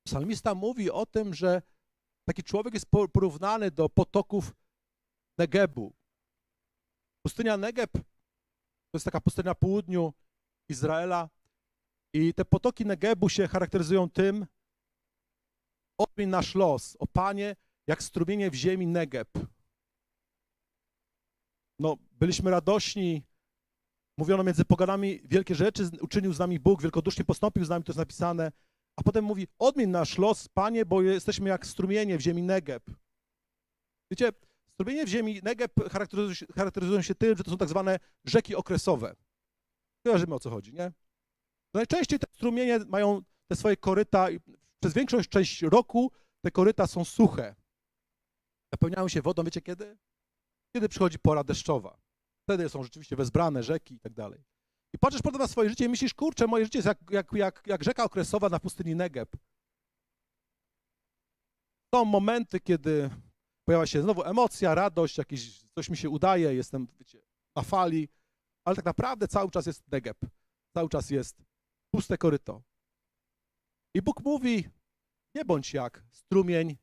psalmista 0.07 0.55
mówi 0.55 0.91
o 0.91 1.07
tym, 1.07 1.35
że 1.35 1.63
taki 2.29 2.43
człowiek 2.43 2.75
jest 2.75 2.87
porównany 3.13 3.71
do 3.71 3.89
potoków 3.89 4.55
Negebu. 5.39 5.95
Pustynia 7.27 7.57
Negeb 7.57 7.93
to 7.93 8.95
jest 8.95 9.05
taka 9.05 9.21
pustynia 9.21 9.51
na 9.51 9.55
południu 9.55 10.13
Izraela 10.69 11.29
i 12.15 12.35
te 12.35 12.45
potoki 12.45 12.87
Negebu 12.87 13.29
się 13.29 13.49
charakteryzują 13.49 14.11
tym, 14.11 14.47
odmień 15.99 16.29
nasz 16.29 16.55
los, 16.55 16.97
o 16.99 17.07
Panie, 17.07 17.57
jak 17.87 18.03
strumienie 18.03 18.51
w 18.51 18.55
ziemi 18.55 18.87
Negeb. 18.87 19.29
No, 21.79 21.97
byliśmy 22.13 22.51
radośni, 22.51 23.23
mówiono 24.23 24.45
między 24.45 24.65
poganami 24.65 25.21
wielkie 25.25 25.55
rzeczy, 25.55 25.91
uczynił 26.01 26.33
z 26.33 26.39
nami 26.39 26.61
Bóg, 26.61 26.83
wielkodusznie 26.83 27.25
postąpił 27.25 27.65
z 27.65 27.69
nami, 27.69 27.85
to 27.85 27.93
jest 27.93 27.99
napisane, 27.99 28.53
a 28.97 29.03
potem 29.03 29.25
mówi, 29.25 29.47
odmień 29.59 29.91
nasz 29.91 30.19
los, 30.19 30.49
Panie, 30.49 30.87
bo 30.87 31.03
jesteśmy 31.03 31.49
jak 31.49 31.67
strumienie 31.67 32.19
w 32.19 32.21
ziemi 32.21 32.43
Negeb. 32.43 32.83
Wiecie, 34.11 34.33
Strumienie 34.73 35.07
w 35.07 35.09
ziemi 35.09 35.41
Negeb 35.43 35.73
charakteryzują 35.91 36.35
się, 36.35 36.47
charakteryzują 36.47 37.03
się 37.03 37.15
tym, 37.15 37.37
że 37.37 37.45
to 37.45 37.51
są 37.51 37.57
tak 37.57 37.69
zwane 37.69 37.99
rzeki 38.25 38.55
okresowe. 38.55 39.15
Kojarzymy 40.05 40.35
o 40.35 40.41
co 40.41 40.51
chodzi, 40.51 40.73
nie? 40.73 40.93
Najczęściej 41.75 42.19
te 42.19 42.27
strumienie 42.33 42.79
mają 42.79 43.23
te 43.49 43.57
swoje 43.57 43.77
koryta 43.77 44.31
i 44.31 44.41
przez 44.81 44.95
większą 44.95 45.23
część 45.23 45.63
roku 45.63 46.13
te 46.45 46.51
koryta 46.51 46.87
są 46.87 47.05
suche. 47.05 47.55
Napełniają 48.73 49.09
się 49.09 49.23
wodą, 49.23 49.45
wiecie 49.45 49.61
kiedy? 49.61 49.99
Kiedy 50.75 50.89
przychodzi 50.89 51.19
pora 51.19 51.45
deszczowa. 51.45 51.99
Wtedy 52.43 52.69
są 52.69 52.83
rzeczywiście 52.83 53.17
wezbrane 53.17 53.63
rzeki 53.63 53.95
i 53.95 54.01
tak 54.01 54.13
dalej. 54.13 54.45
I 54.95 54.99
patrzysz 54.99 55.23
potem 55.23 55.41
na 55.41 55.49
swoje 55.49 55.71
życie 55.71 55.85
i 55.85 55.89
myślisz, 55.89 56.15
kurczę, 56.15 56.47
moje 56.47 56.65
życie 56.65 56.79
jest 56.79 56.87
jak, 56.87 56.99
jak, 57.11 57.33
jak, 57.33 57.63
jak 57.67 57.85
rzeka 57.85 58.05
okresowa 58.05 58.49
na 58.49 58.61
pustyni 58.61 58.95
Negeb. 58.95 59.37
Są 61.95 62.05
momenty, 62.05 62.61
kiedy 62.61 63.11
pojawia 63.65 63.87
się 63.87 64.03
znowu 64.03 64.25
emocja, 64.25 64.75
radość, 64.75 65.19
jakieś 65.19 65.65
coś 65.75 65.89
mi 65.89 65.97
się 65.97 66.11
udaje, 66.11 66.55
jestem 66.55 66.89
wiecie, 66.99 67.23
na 67.57 67.63
fali, 67.63 68.09
ale 68.65 68.77
tak 68.77 68.85
naprawdę 68.85 69.29
cały 69.29 69.51
czas 69.51 69.67
jest 69.67 69.83
degeb, 69.89 70.19
cały 70.77 70.89
czas 70.89 71.11
jest 71.11 71.45
puste 71.95 72.19
koryto. 72.19 72.63
I 73.95 74.03
Bóg 74.03 74.25
mówi, 74.25 74.69
nie 75.35 75.45
bądź 75.45 75.75
jak 75.75 76.05
strumień, 76.11 76.77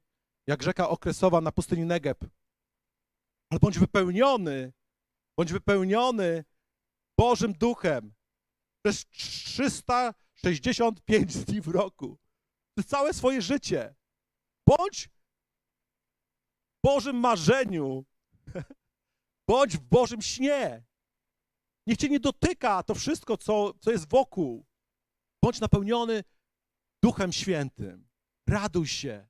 jak 0.47 0.63
rzeka 0.63 0.89
okresowa 0.89 1.41
na 1.41 1.51
pustyni 1.51 1.85
Negeb, 1.85 2.25
ale 3.49 3.59
bądź 3.59 3.79
wypełniony, 3.79 4.73
bądź 5.39 5.51
wypełniony 5.51 6.45
Bożym 7.17 7.53
Duchem 7.53 8.13
przez 8.85 9.05
365 9.05 11.45
dni 11.45 11.61
w 11.61 11.67
roku, 11.67 12.19
przez 12.77 12.87
całe 12.87 13.13
swoje 13.13 13.41
życie. 13.41 13.95
Bądź 14.67 15.09
Bożym 16.85 17.15
marzeniu. 17.15 18.05
Bądź 19.49 19.77
w 19.77 19.81
Bożym 19.81 20.21
śnie. 20.21 20.83
Niech 21.87 21.97
cię 21.97 22.09
nie 22.09 22.19
dotyka 22.19 22.83
to 22.83 22.95
wszystko, 22.95 23.37
co, 23.37 23.73
co 23.73 23.91
jest 23.91 24.09
wokół. 24.09 24.65
Bądź 25.43 25.59
napełniony 25.59 26.23
Duchem 27.03 27.33
Świętym. 27.33 28.07
Raduj 28.49 28.87
się. 28.87 29.27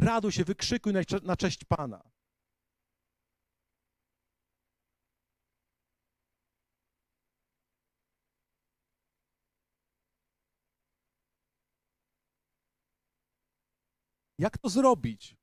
Raduj 0.00 0.32
się, 0.32 0.44
wykrzykuj 0.44 0.92
na, 0.92 1.00
na 1.22 1.36
cześć 1.36 1.64
Pana. 1.64 2.13
Jak 14.38 14.58
to 14.58 14.68
zrobić? 14.68 15.36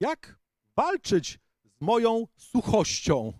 Jak 0.00 0.40
walczyć 0.76 1.38
z 1.64 1.80
moją 1.80 2.26
suchością? 2.36 3.38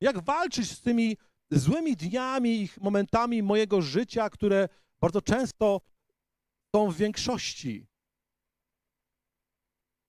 Jak 0.00 0.24
walczyć 0.24 0.70
z 0.70 0.80
tymi 0.80 1.16
złymi 1.50 1.96
dniami 1.96 2.62
i 2.62 2.68
momentami 2.80 3.42
mojego 3.42 3.82
życia, 3.82 4.30
które 4.30 4.68
bardzo 5.00 5.22
często 5.22 5.80
są 6.74 6.90
w 6.90 6.96
większości? 6.96 7.86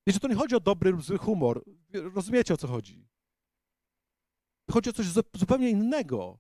Wiecie, 0.08 0.20
to 0.20 0.28
nie 0.28 0.36
chodzi 0.36 0.56
o 0.56 0.60
dobry 0.60 0.92
lub 0.92 1.04
zły 1.04 1.18
humor. 1.18 1.64
Rozumiecie, 1.94 2.54
o 2.54 2.58
co 2.58 2.68
chodzi? 2.68 3.08
Chodzi 4.72 4.90
o 4.90 4.94
coś 4.94 5.06
zupełnie 5.34 5.70
innego. 5.70 6.40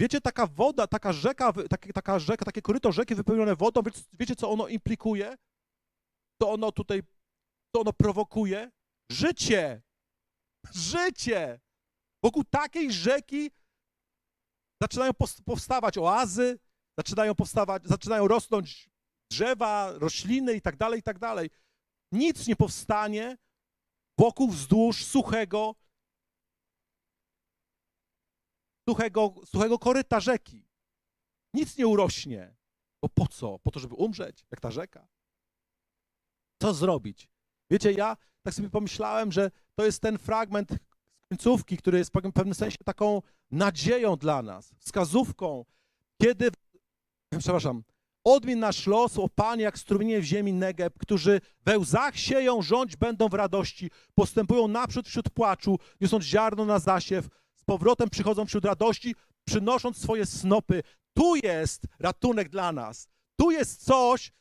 Wiecie, 0.00 0.20
taka 0.20 0.46
woda, 0.46 0.86
taka 0.86 1.12
rzeka, 1.12 1.52
taka, 1.52 1.92
taka 1.92 2.18
rzeka, 2.18 2.44
takie 2.44 2.62
koryto 2.62 2.92
rzeki 2.92 3.14
wypełnione 3.14 3.56
wodą, 3.56 3.82
wiecie, 3.82 4.00
wiecie, 4.12 4.36
co 4.36 4.50
ono 4.50 4.68
implikuje? 4.68 5.36
Co 6.42 6.52
ono 6.52 6.72
tutaj, 6.72 7.02
co 7.74 7.80
ono 7.80 7.92
prowokuje? 7.92 8.70
Życie! 9.10 9.82
Życie! 10.74 11.60
Wokół 12.22 12.44
takiej 12.44 12.92
rzeki 12.92 13.50
zaczynają 14.82 15.12
powstawać 15.44 15.98
oazy, 15.98 16.58
zaczynają 16.98 17.34
powstawać, 17.34 17.86
zaczynają 17.86 18.28
rosnąć 18.28 18.90
drzewa, 19.30 19.92
rośliny 19.92 20.54
i 20.54 20.60
tak 20.60 20.76
dalej, 20.76 21.00
i 21.00 21.02
tak 21.02 21.18
dalej. 21.18 21.50
Nic 22.12 22.46
nie 22.46 22.56
powstanie 22.56 23.36
wokół 24.18 24.48
wzdłuż 24.48 25.04
suchego, 25.04 25.74
suchego, 28.88 29.34
suchego 29.44 29.78
koryta 29.78 30.20
rzeki. 30.20 30.64
Nic 31.54 31.76
nie 31.76 31.86
urośnie. 31.86 32.56
Bo 33.02 33.08
po 33.08 33.26
co? 33.26 33.58
Po 33.58 33.70
to, 33.70 33.80
żeby 33.80 33.94
umrzeć, 33.94 34.46
jak 34.50 34.60
ta 34.60 34.70
rzeka. 34.70 35.08
Co 36.62 36.74
zrobić? 36.74 37.28
Wiecie, 37.70 37.92
ja 37.92 38.16
tak 38.42 38.54
sobie 38.54 38.70
pomyślałem, 38.70 39.32
że 39.32 39.50
to 39.74 39.84
jest 39.84 40.02
ten 40.02 40.18
fragment 40.18 40.70
końcówki, 41.28 41.76
który 41.76 41.98
jest 41.98 42.10
w 42.10 42.32
pewnym 42.32 42.54
sensie 42.54 42.78
taką 42.84 43.22
nadzieją 43.50 44.16
dla 44.16 44.42
nas, 44.42 44.74
wskazówką, 44.78 45.64
kiedy, 46.22 46.50
przepraszam, 47.38 47.82
odmień 48.24 48.58
nasz 48.58 48.86
los, 48.86 49.18
o 49.18 49.28
Panie, 49.28 49.62
jak 49.62 49.78
strumienie 49.78 50.20
w 50.20 50.24
ziemi 50.24 50.52
Negeb, 50.52 50.98
którzy 50.98 51.40
we 51.64 51.78
łzach 51.78 52.16
sieją, 52.16 52.62
rządź 52.62 52.96
będą 52.96 53.28
w 53.28 53.34
radości, 53.34 53.90
postępują 54.14 54.68
naprzód 54.68 55.08
wśród 55.08 55.30
płaczu, 55.30 55.78
niosąc 56.00 56.24
ziarno 56.24 56.64
na 56.64 56.78
zasiew, 56.78 57.28
powrotem 57.68 58.10
przychodzą 58.10 58.46
wśród 58.46 58.64
radości, 58.64 59.14
przynosząc 59.44 59.96
swoje 60.02 60.26
snopy. 60.26 60.82
Tu 61.16 61.36
jest 61.36 61.82
ratunek 61.98 62.48
dla 62.48 62.72
nas. 62.72 63.08
Tu 63.40 63.50
jest 63.50 63.84
coś, 63.84 64.32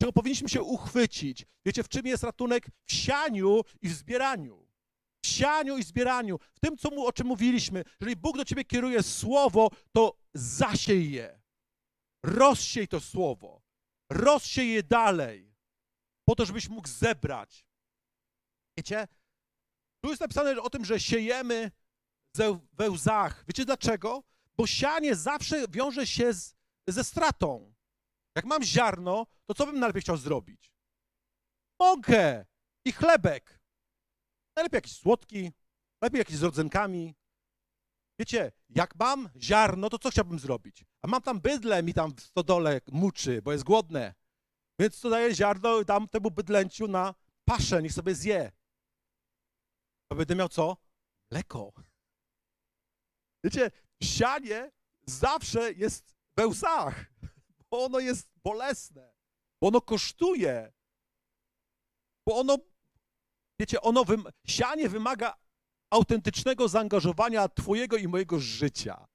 czego 0.00 0.12
powinniśmy 0.12 0.48
się 0.48 0.62
uchwycić. 0.62 1.46
Wiecie, 1.64 1.82
w 1.82 1.88
czym 1.88 2.06
jest 2.06 2.22
ratunek? 2.22 2.66
W 2.84 2.92
sianiu 2.92 3.60
i 3.82 3.88
w 3.88 3.92
zbieraniu. 3.92 4.66
W 5.24 5.26
sianiu 5.26 5.78
i 5.78 5.82
zbieraniu. 5.82 6.38
W 6.54 6.60
tym, 6.60 6.76
co 6.76 6.90
mu, 6.90 7.06
o 7.06 7.12
czym 7.12 7.26
mówiliśmy. 7.26 7.84
Jeżeli 8.00 8.16
Bóg 8.16 8.36
do 8.36 8.44
ciebie 8.44 8.64
kieruje 8.64 9.02
słowo, 9.02 9.70
to 9.92 10.16
zasiej 10.34 11.10
je. 11.10 11.40
Rozsiej 12.24 12.88
to 12.88 13.00
słowo. 13.00 13.62
Rozsiej 14.12 14.72
je 14.72 14.82
dalej. 14.82 15.54
Po 16.24 16.34
to, 16.34 16.44
żebyś 16.44 16.68
mógł 16.68 16.88
zebrać. 16.88 17.66
Wiecie? 18.78 19.08
Tu 20.04 20.10
jest 20.10 20.20
napisane 20.20 20.62
o 20.62 20.70
tym, 20.70 20.84
że 20.84 21.00
siejemy 21.00 21.70
we 22.72 22.90
łzach. 22.90 23.44
Wiecie 23.48 23.64
dlaczego? 23.64 24.22
Bo 24.56 24.66
sianie 24.66 25.16
zawsze 25.16 25.68
wiąże 25.68 26.06
się 26.06 26.32
z, 26.32 26.54
ze 26.88 27.04
stratą. 27.04 27.74
Jak 28.34 28.44
mam 28.44 28.62
ziarno, 28.62 29.26
to 29.46 29.54
co 29.54 29.66
bym 29.66 29.78
najlepiej 29.78 30.02
chciał 30.02 30.16
zrobić? 30.16 30.72
Mąkę 31.80 32.46
i 32.84 32.92
chlebek. 32.92 33.60
Najlepiej 34.56 34.78
jakiś 34.78 34.92
słodki, 34.92 35.52
najlepiej 36.00 36.18
jakiś 36.18 36.36
z 36.36 36.42
rodzynkami. 36.42 37.14
Wiecie, 38.18 38.52
jak 38.68 38.94
mam 38.94 39.28
ziarno, 39.36 39.90
to 39.90 39.98
co 39.98 40.10
chciałbym 40.10 40.38
zrobić? 40.38 40.84
A 41.02 41.06
mam 41.06 41.22
tam 41.22 41.40
bydle, 41.40 41.82
mi 41.82 41.94
tam 41.94 42.14
w 42.14 42.20
stodole 42.20 42.80
muczy, 42.92 43.42
bo 43.42 43.52
jest 43.52 43.64
głodne. 43.64 44.14
Więc 44.78 44.98
co 44.98 45.10
daję 45.10 45.34
ziarno 45.34 45.80
i 45.80 45.84
dam 45.84 46.08
temu 46.08 46.30
bydlęciu 46.30 46.88
na 46.88 47.14
paszę, 47.44 47.82
niech 47.82 47.92
sobie 47.92 48.14
zje. 48.14 48.52
A 50.12 50.14
będę 50.14 50.34
miał 50.34 50.48
co? 50.48 50.76
Mleko. 51.30 51.72
Wiecie, 53.46 53.70
sianie 54.02 54.70
zawsze 55.06 55.72
jest 55.72 56.14
we 56.36 56.46
łzach 56.46 57.06
bo 57.70 57.84
ono 57.84 58.00
jest 58.00 58.28
bolesne, 58.44 59.14
bo 59.60 59.68
ono 59.68 59.80
kosztuje, 59.80 60.72
bo 62.26 62.38
ono, 62.38 62.58
wiecie, 63.60 63.80
ono 63.80 64.04
wym 64.04 64.24
sianie 64.46 64.88
wymaga 64.88 65.34
autentycznego 65.90 66.68
zaangażowania 66.68 67.48
twojego 67.48 67.96
i 67.96 68.08
mojego 68.08 68.40
życia. 68.40 69.06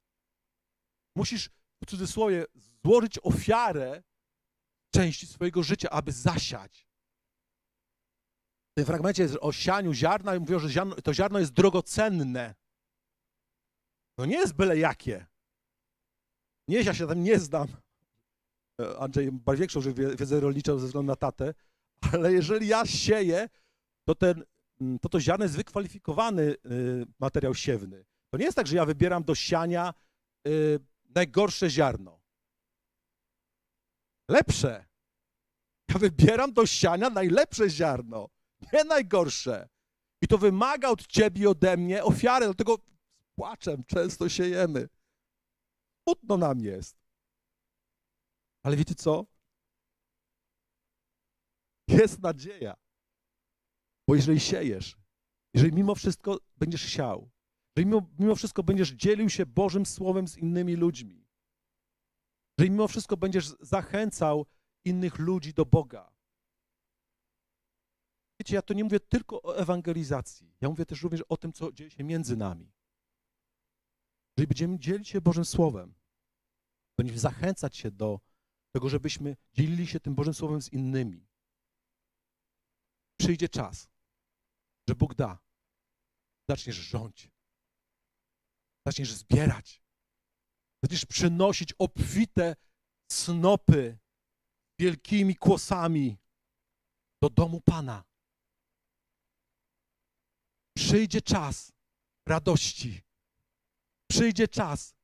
Musisz, 1.16 1.50
w 1.82 1.86
cudzysłowie, 1.86 2.44
złożyć 2.84 3.18
ofiarę 3.22 4.02
części 4.94 5.26
swojego 5.26 5.62
życia, 5.62 5.90
aby 5.90 6.12
zasiać. 6.12 6.86
W 8.70 8.74
tym 8.74 8.86
fragmencie 8.86 9.40
o 9.40 9.52
sianiu 9.52 9.92
ziarna 9.92 10.38
mówią, 10.38 10.58
że 10.58 10.86
to 11.04 11.14
ziarno 11.14 11.38
jest 11.38 11.52
drogocenne. 11.52 12.54
No 14.18 14.26
nie 14.26 14.36
jest 14.36 14.54
byle 14.54 14.78
jakie. 14.78 15.26
Nie, 16.68 16.80
ja 16.80 16.94
się 16.94 17.06
tam 17.06 17.22
nie 17.22 17.38
znam. 17.38 17.68
E, 18.80 18.98
Andrzej 18.98 19.30
ma 19.46 19.56
większą 19.56 19.80
wiedzę 20.18 20.40
rolniczą 20.40 20.78
ze 20.78 20.86
względu 20.86 21.06
na 21.06 21.16
tatę, 21.16 21.54
ale 22.12 22.32
jeżeli 22.32 22.68
ja 22.68 22.86
sieję, 22.86 23.48
to 24.04 24.14
ten, 24.14 24.44
mm, 24.80 24.98
to, 24.98 25.08
to 25.08 25.20
ziarno 25.20 25.44
jest 25.44 25.56
wykwalifikowany 25.56 26.42
y, 26.42 26.56
materiał 27.18 27.54
siewny. 27.54 28.04
To 28.30 28.38
nie 28.38 28.44
jest 28.44 28.56
tak, 28.56 28.66
że 28.66 28.76
ja 28.76 28.86
wybieram 28.86 29.24
do 29.24 29.34
siania 29.34 29.94
y, 30.48 30.78
najgorsze 31.14 31.70
ziarno. 31.70 32.20
Lepsze. 34.30 34.86
Ja 35.88 35.98
wybieram 35.98 36.52
do 36.52 36.66
siania 36.66 37.10
najlepsze 37.10 37.70
ziarno, 37.70 38.28
nie 38.72 38.84
najgorsze. 38.84 39.68
I 40.22 40.28
to 40.28 40.38
wymaga 40.38 40.88
od 40.88 41.06
ciebie 41.06 41.50
ode 41.50 41.76
mnie 41.76 42.04
ofiary, 42.04 42.46
dlatego 42.46 42.78
płaczem 43.34 43.84
często 43.84 44.28
siejemy. 44.28 44.88
Smutno 46.02 46.36
nam 46.36 46.60
jest. 46.60 46.96
Ale 48.62 48.76
wiecie 48.76 48.94
co? 48.94 49.26
Jest 51.88 52.20
nadzieja. 52.20 52.74
Bo 54.08 54.14
jeżeli 54.14 54.40
siejesz, 54.40 54.96
jeżeli 55.54 55.72
mimo 55.72 55.94
wszystko 55.94 56.38
będziesz 56.56 56.82
siał, 56.82 57.30
jeżeli 57.76 57.86
mimo, 57.86 58.10
mimo 58.18 58.34
wszystko 58.36 58.62
będziesz 58.62 58.90
dzielił 58.90 59.30
się 59.30 59.46
Bożym 59.46 59.86
Słowem 59.86 60.28
z 60.28 60.38
innymi 60.38 60.76
ludźmi, 60.76 61.26
jeżeli 62.58 62.70
mimo 62.70 62.88
wszystko 62.88 63.16
będziesz 63.16 63.48
zachęcał 63.60 64.46
innych 64.84 65.18
ludzi 65.18 65.54
do 65.54 65.66
Boga. 65.66 66.12
Wiecie, 68.40 68.54
ja 68.54 68.62
to 68.62 68.74
nie 68.74 68.84
mówię 68.84 69.00
tylko 69.00 69.42
o 69.42 69.56
ewangelizacji. 69.56 70.54
Ja 70.60 70.68
mówię 70.68 70.86
też 70.86 71.02
również 71.02 71.22
o 71.28 71.36
tym, 71.36 71.52
co 71.52 71.72
dzieje 71.72 71.90
się 71.90 72.04
między 72.04 72.36
nami. 72.36 72.72
Jeżeli 74.36 74.48
będziemy 74.48 74.78
dzielić 74.78 75.08
się 75.08 75.20
Bożym 75.20 75.44
Słowem, 75.44 75.94
będziemy 76.98 77.18
zachęcać 77.18 77.76
się 77.76 77.90
do 77.90 78.20
tego, 78.74 78.88
żebyśmy 78.88 79.36
dzielili 79.52 79.86
się 79.86 80.00
tym 80.00 80.14
Bożym 80.14 80.34
Słowem 80.34 80.62
z 80.62 80.72
innymi. 80.72 81.26
Przyjdzie 83.20 83.48
czas, 83.48 83.88
że 84.88 84.94
Bóg 84.94 85.14
da. 85.14 85.38
Zaczniesz 86.50 86.76
rządzić. 86.76 87.30
Zaczniesz 88.86 89.12
zbierać. 89.12 89.82
Zaczniesz 90.82 91.04
przynosić 91.04 91.72
obfite 91.78 92.56
snopy 93.12 93.98
wielkimi 94.78 95.36
kłosami 95.36 96.18
do 97.22 97.30
domu 97.30 97.60
Pana. 97.60 98.04
Przyjdzie 100.76 101.22
czas 101.22 101.72
radości. 102.28 103.02
Przyjdzie 104.12 104.48
czas, 104.48 104.94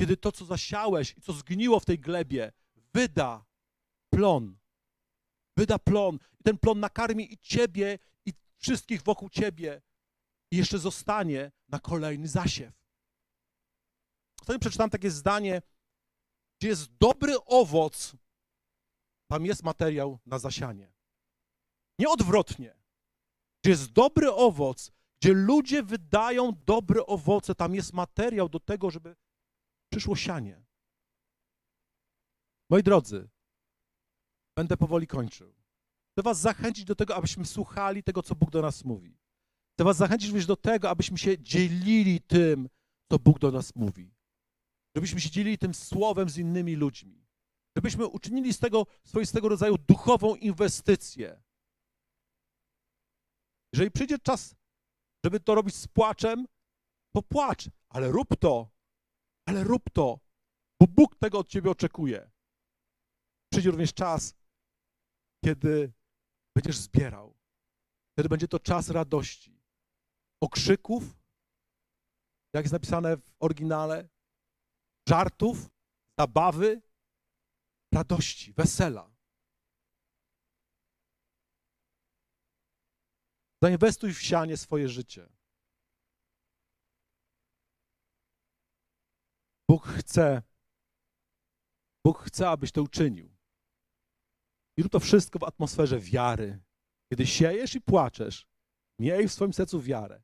kiedy 0.00 0.16
to, 0.16 0.32
co 0.32 0.44
zasiałeś 0.44 1.14
i 1.16 1.20
co 1.20 1.32
zgniło 1.32 1.80
w 1.80 1.84
tej 1.84 1.98
glebie, 1.98 2.52
wyda 2.94 3.46
plon. 4.12 4.58
Wyda 5.56 5.78
plon. 5.78 6.18
I 6.40 6.42
ten 6.42 6.58
plon 6.58 6.80
nakarmi 6.80 7.32
i 7.32 7.38
ciebie, 7.38 7.98
i 8.26 8.32
wszystkich 8.56 9.02
wokół 9.02 9.28
ciebie. 9.28 9.82
I 10.50 10.56
jeszcze 10.56 10.78
zostanie 10.78 11.52
na 11.68 11.78
kolejny 11.78 12.28
zasiew. 12.28 12.74
Ostatnio 14.40 14.60
przeczytałem 14.60 14.90
takie 14.90 15.10
zdanie, 15.10 15.62
gdzie 16.60 16.68
jest 16.68 16.96
dobry 16.96 17.44
owoc, 17.44 18.16
tam 19.30 19.46
jest 19.46 19.62
materiał 19.62 20.18
na 20.26 20.38
zasianie. 20.38 20.92
Nie 21.98 22.08
odwrotnie. 22.08 22.76
Gdzie 23.62 23.70
jest 23.70 23.92
dobry 23.92 24.32
owoc, 24.32 24.92
gdzie 25.20 25.34
ludzie 25.34 25.82
wydają 25.82 26.52
dobre 26.66 27.06
owoce, 27.06 27.54
tam 27.54 27.74
jest 27.74 27.92
materiał 27.92 28.48
do 28.48 28.60
tego, 28.60 28.90
żeby 28.90 29.16
przyszło 29.92 30.16
sianie. 30.16 30.64
Moi 32.70 32.82
drodzy, 32.82 33.28
będę 34.56 34.76
powoli 34.76 35.06
kończył. 35.06 35.54
Chcę 36.12 36.22
was 36.22 36.40
zachęcić 36.40 36.84
do 36.84 36.94
tego, 36.94 37.16
abyśmy 37.16 37.44
słuchali 37.44 38.02
tego, 38.02 38.22
co 38.22 38.34
Bóg 38.34 38.50
do 38.50 38.62
nas 38.62 38.84
mówi. 38.84 39.18
Chcę 39.74 39.84
was 39.84 39.96
zachęcić 39.96 40.28
również 40.28 40.46
do 40.46 40.56
tego, 40.56 40.90
abyśmy 40.90 41.18
się 41.18 41.38
dzielili 41.38 42.20
tym, 42.20 42.68
co 43.12 43.18
Bóg 43.18 43.38
do 43.38 43.50
nas 43.50 43.76
mówi. 43.76 44.14
Żebyśmy 44.96 45.20
się 45.20 45.30
dzielili 45.30 45.58
tym 45.58 45.74
słowem 45.74 46.28
z 46.28 46.38
innymi 46.38 46.76
ludźmi. 46.76 47.26
Żebyśmy 47.76 48.06
uczynili 48.06 48.52
z 48.52 48.58
tego 48.58 48.86
swoistego 49.04 49.48
rodzaju 49.48 49.78
duchową 49.78 50.34
inwestycję. 50.34 51.42
Jeżeli 53.72 53.90
przyjdzie 53.90 54.18
czas, 54.18 54.54
żeby 55.28 55.40
to 55.40 55.54
robić 55.54 55.74
z 55.74 55.88
płaczem, 55.88 56.46
to 57.14 57.22
płacz, 57.22 57.70
ale 57.88 58.08
rób 58.08 58.36
to, 58.40 58.70
ale 59.46 59.64
rób 59.64 59.90
to, 59.92 60.20
bo 60.80 60.86
Bóg 60.86 61.16
tego 61.16 61.38
od 61.38 61.48
ciebie 61.48 61.70
oczekuje. 61.70 62.30
Przyjdzie 63.52 63.70
również 63.70 63.94
czas, 63.94 64.34
kiedy 65.44 65.92
będziesz 66.56 66.76
zbierał. 66.76 67.36
Wtedy 68.12 68.28
będzie 68.28 68.48
to 68.48 68.58
czas 68.60 68.90
radości, 68.90 69.60
okrzyków, 70.40 71.02
jak 72.54 72.64
jest 72.64 72.72
napisane 72.72 73.16
w 73.16 73.34
oryginale, 73.40 74.08
żartów, 75.08 75.70
zabawy, 76.18 76.82
radości, 77.94 78.52
wesela. 78.52 79.17
Zainwestuj 83.62 84.14
w 84.14 84.22
sianie 84.22 84.56
swoje 84.56 84.88
życie. 84.88 85.28
Bóg 89.70 89.86
chce, 89.86 90.42
Bóg 92.06 92.18
chce, 92.18 92.48
abyś 92.48 92.72
to 92.72 92.82
uczynił. 92.82 93.30
I 94.76 94.82
rób 94.82 94.92
to 94.92 95.00
wszystko 95.00 95.38
w 95.38 95.44
atmosferze 95.44 95.98
wiary. 95.98 96.60
Kiedy 97.12 97.26
siejesz 97.26 97.74
i 97.74 97.80
płaczesz, 97.80 98.46
miej 99.00 99.28
w 99.28 99.32
swoim 99.32 99.52
sercu 99.52 99.80
wiarę. 99.80 100.22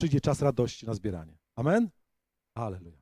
Przyjdzie 0.00 0.20
czas 0.20 0.42
radości 0.42 0.86
na 0.86 0.94
zbieranie. 0.94 1.38
Amen? 1.56 1.90
Aleluja. 2.56 3.01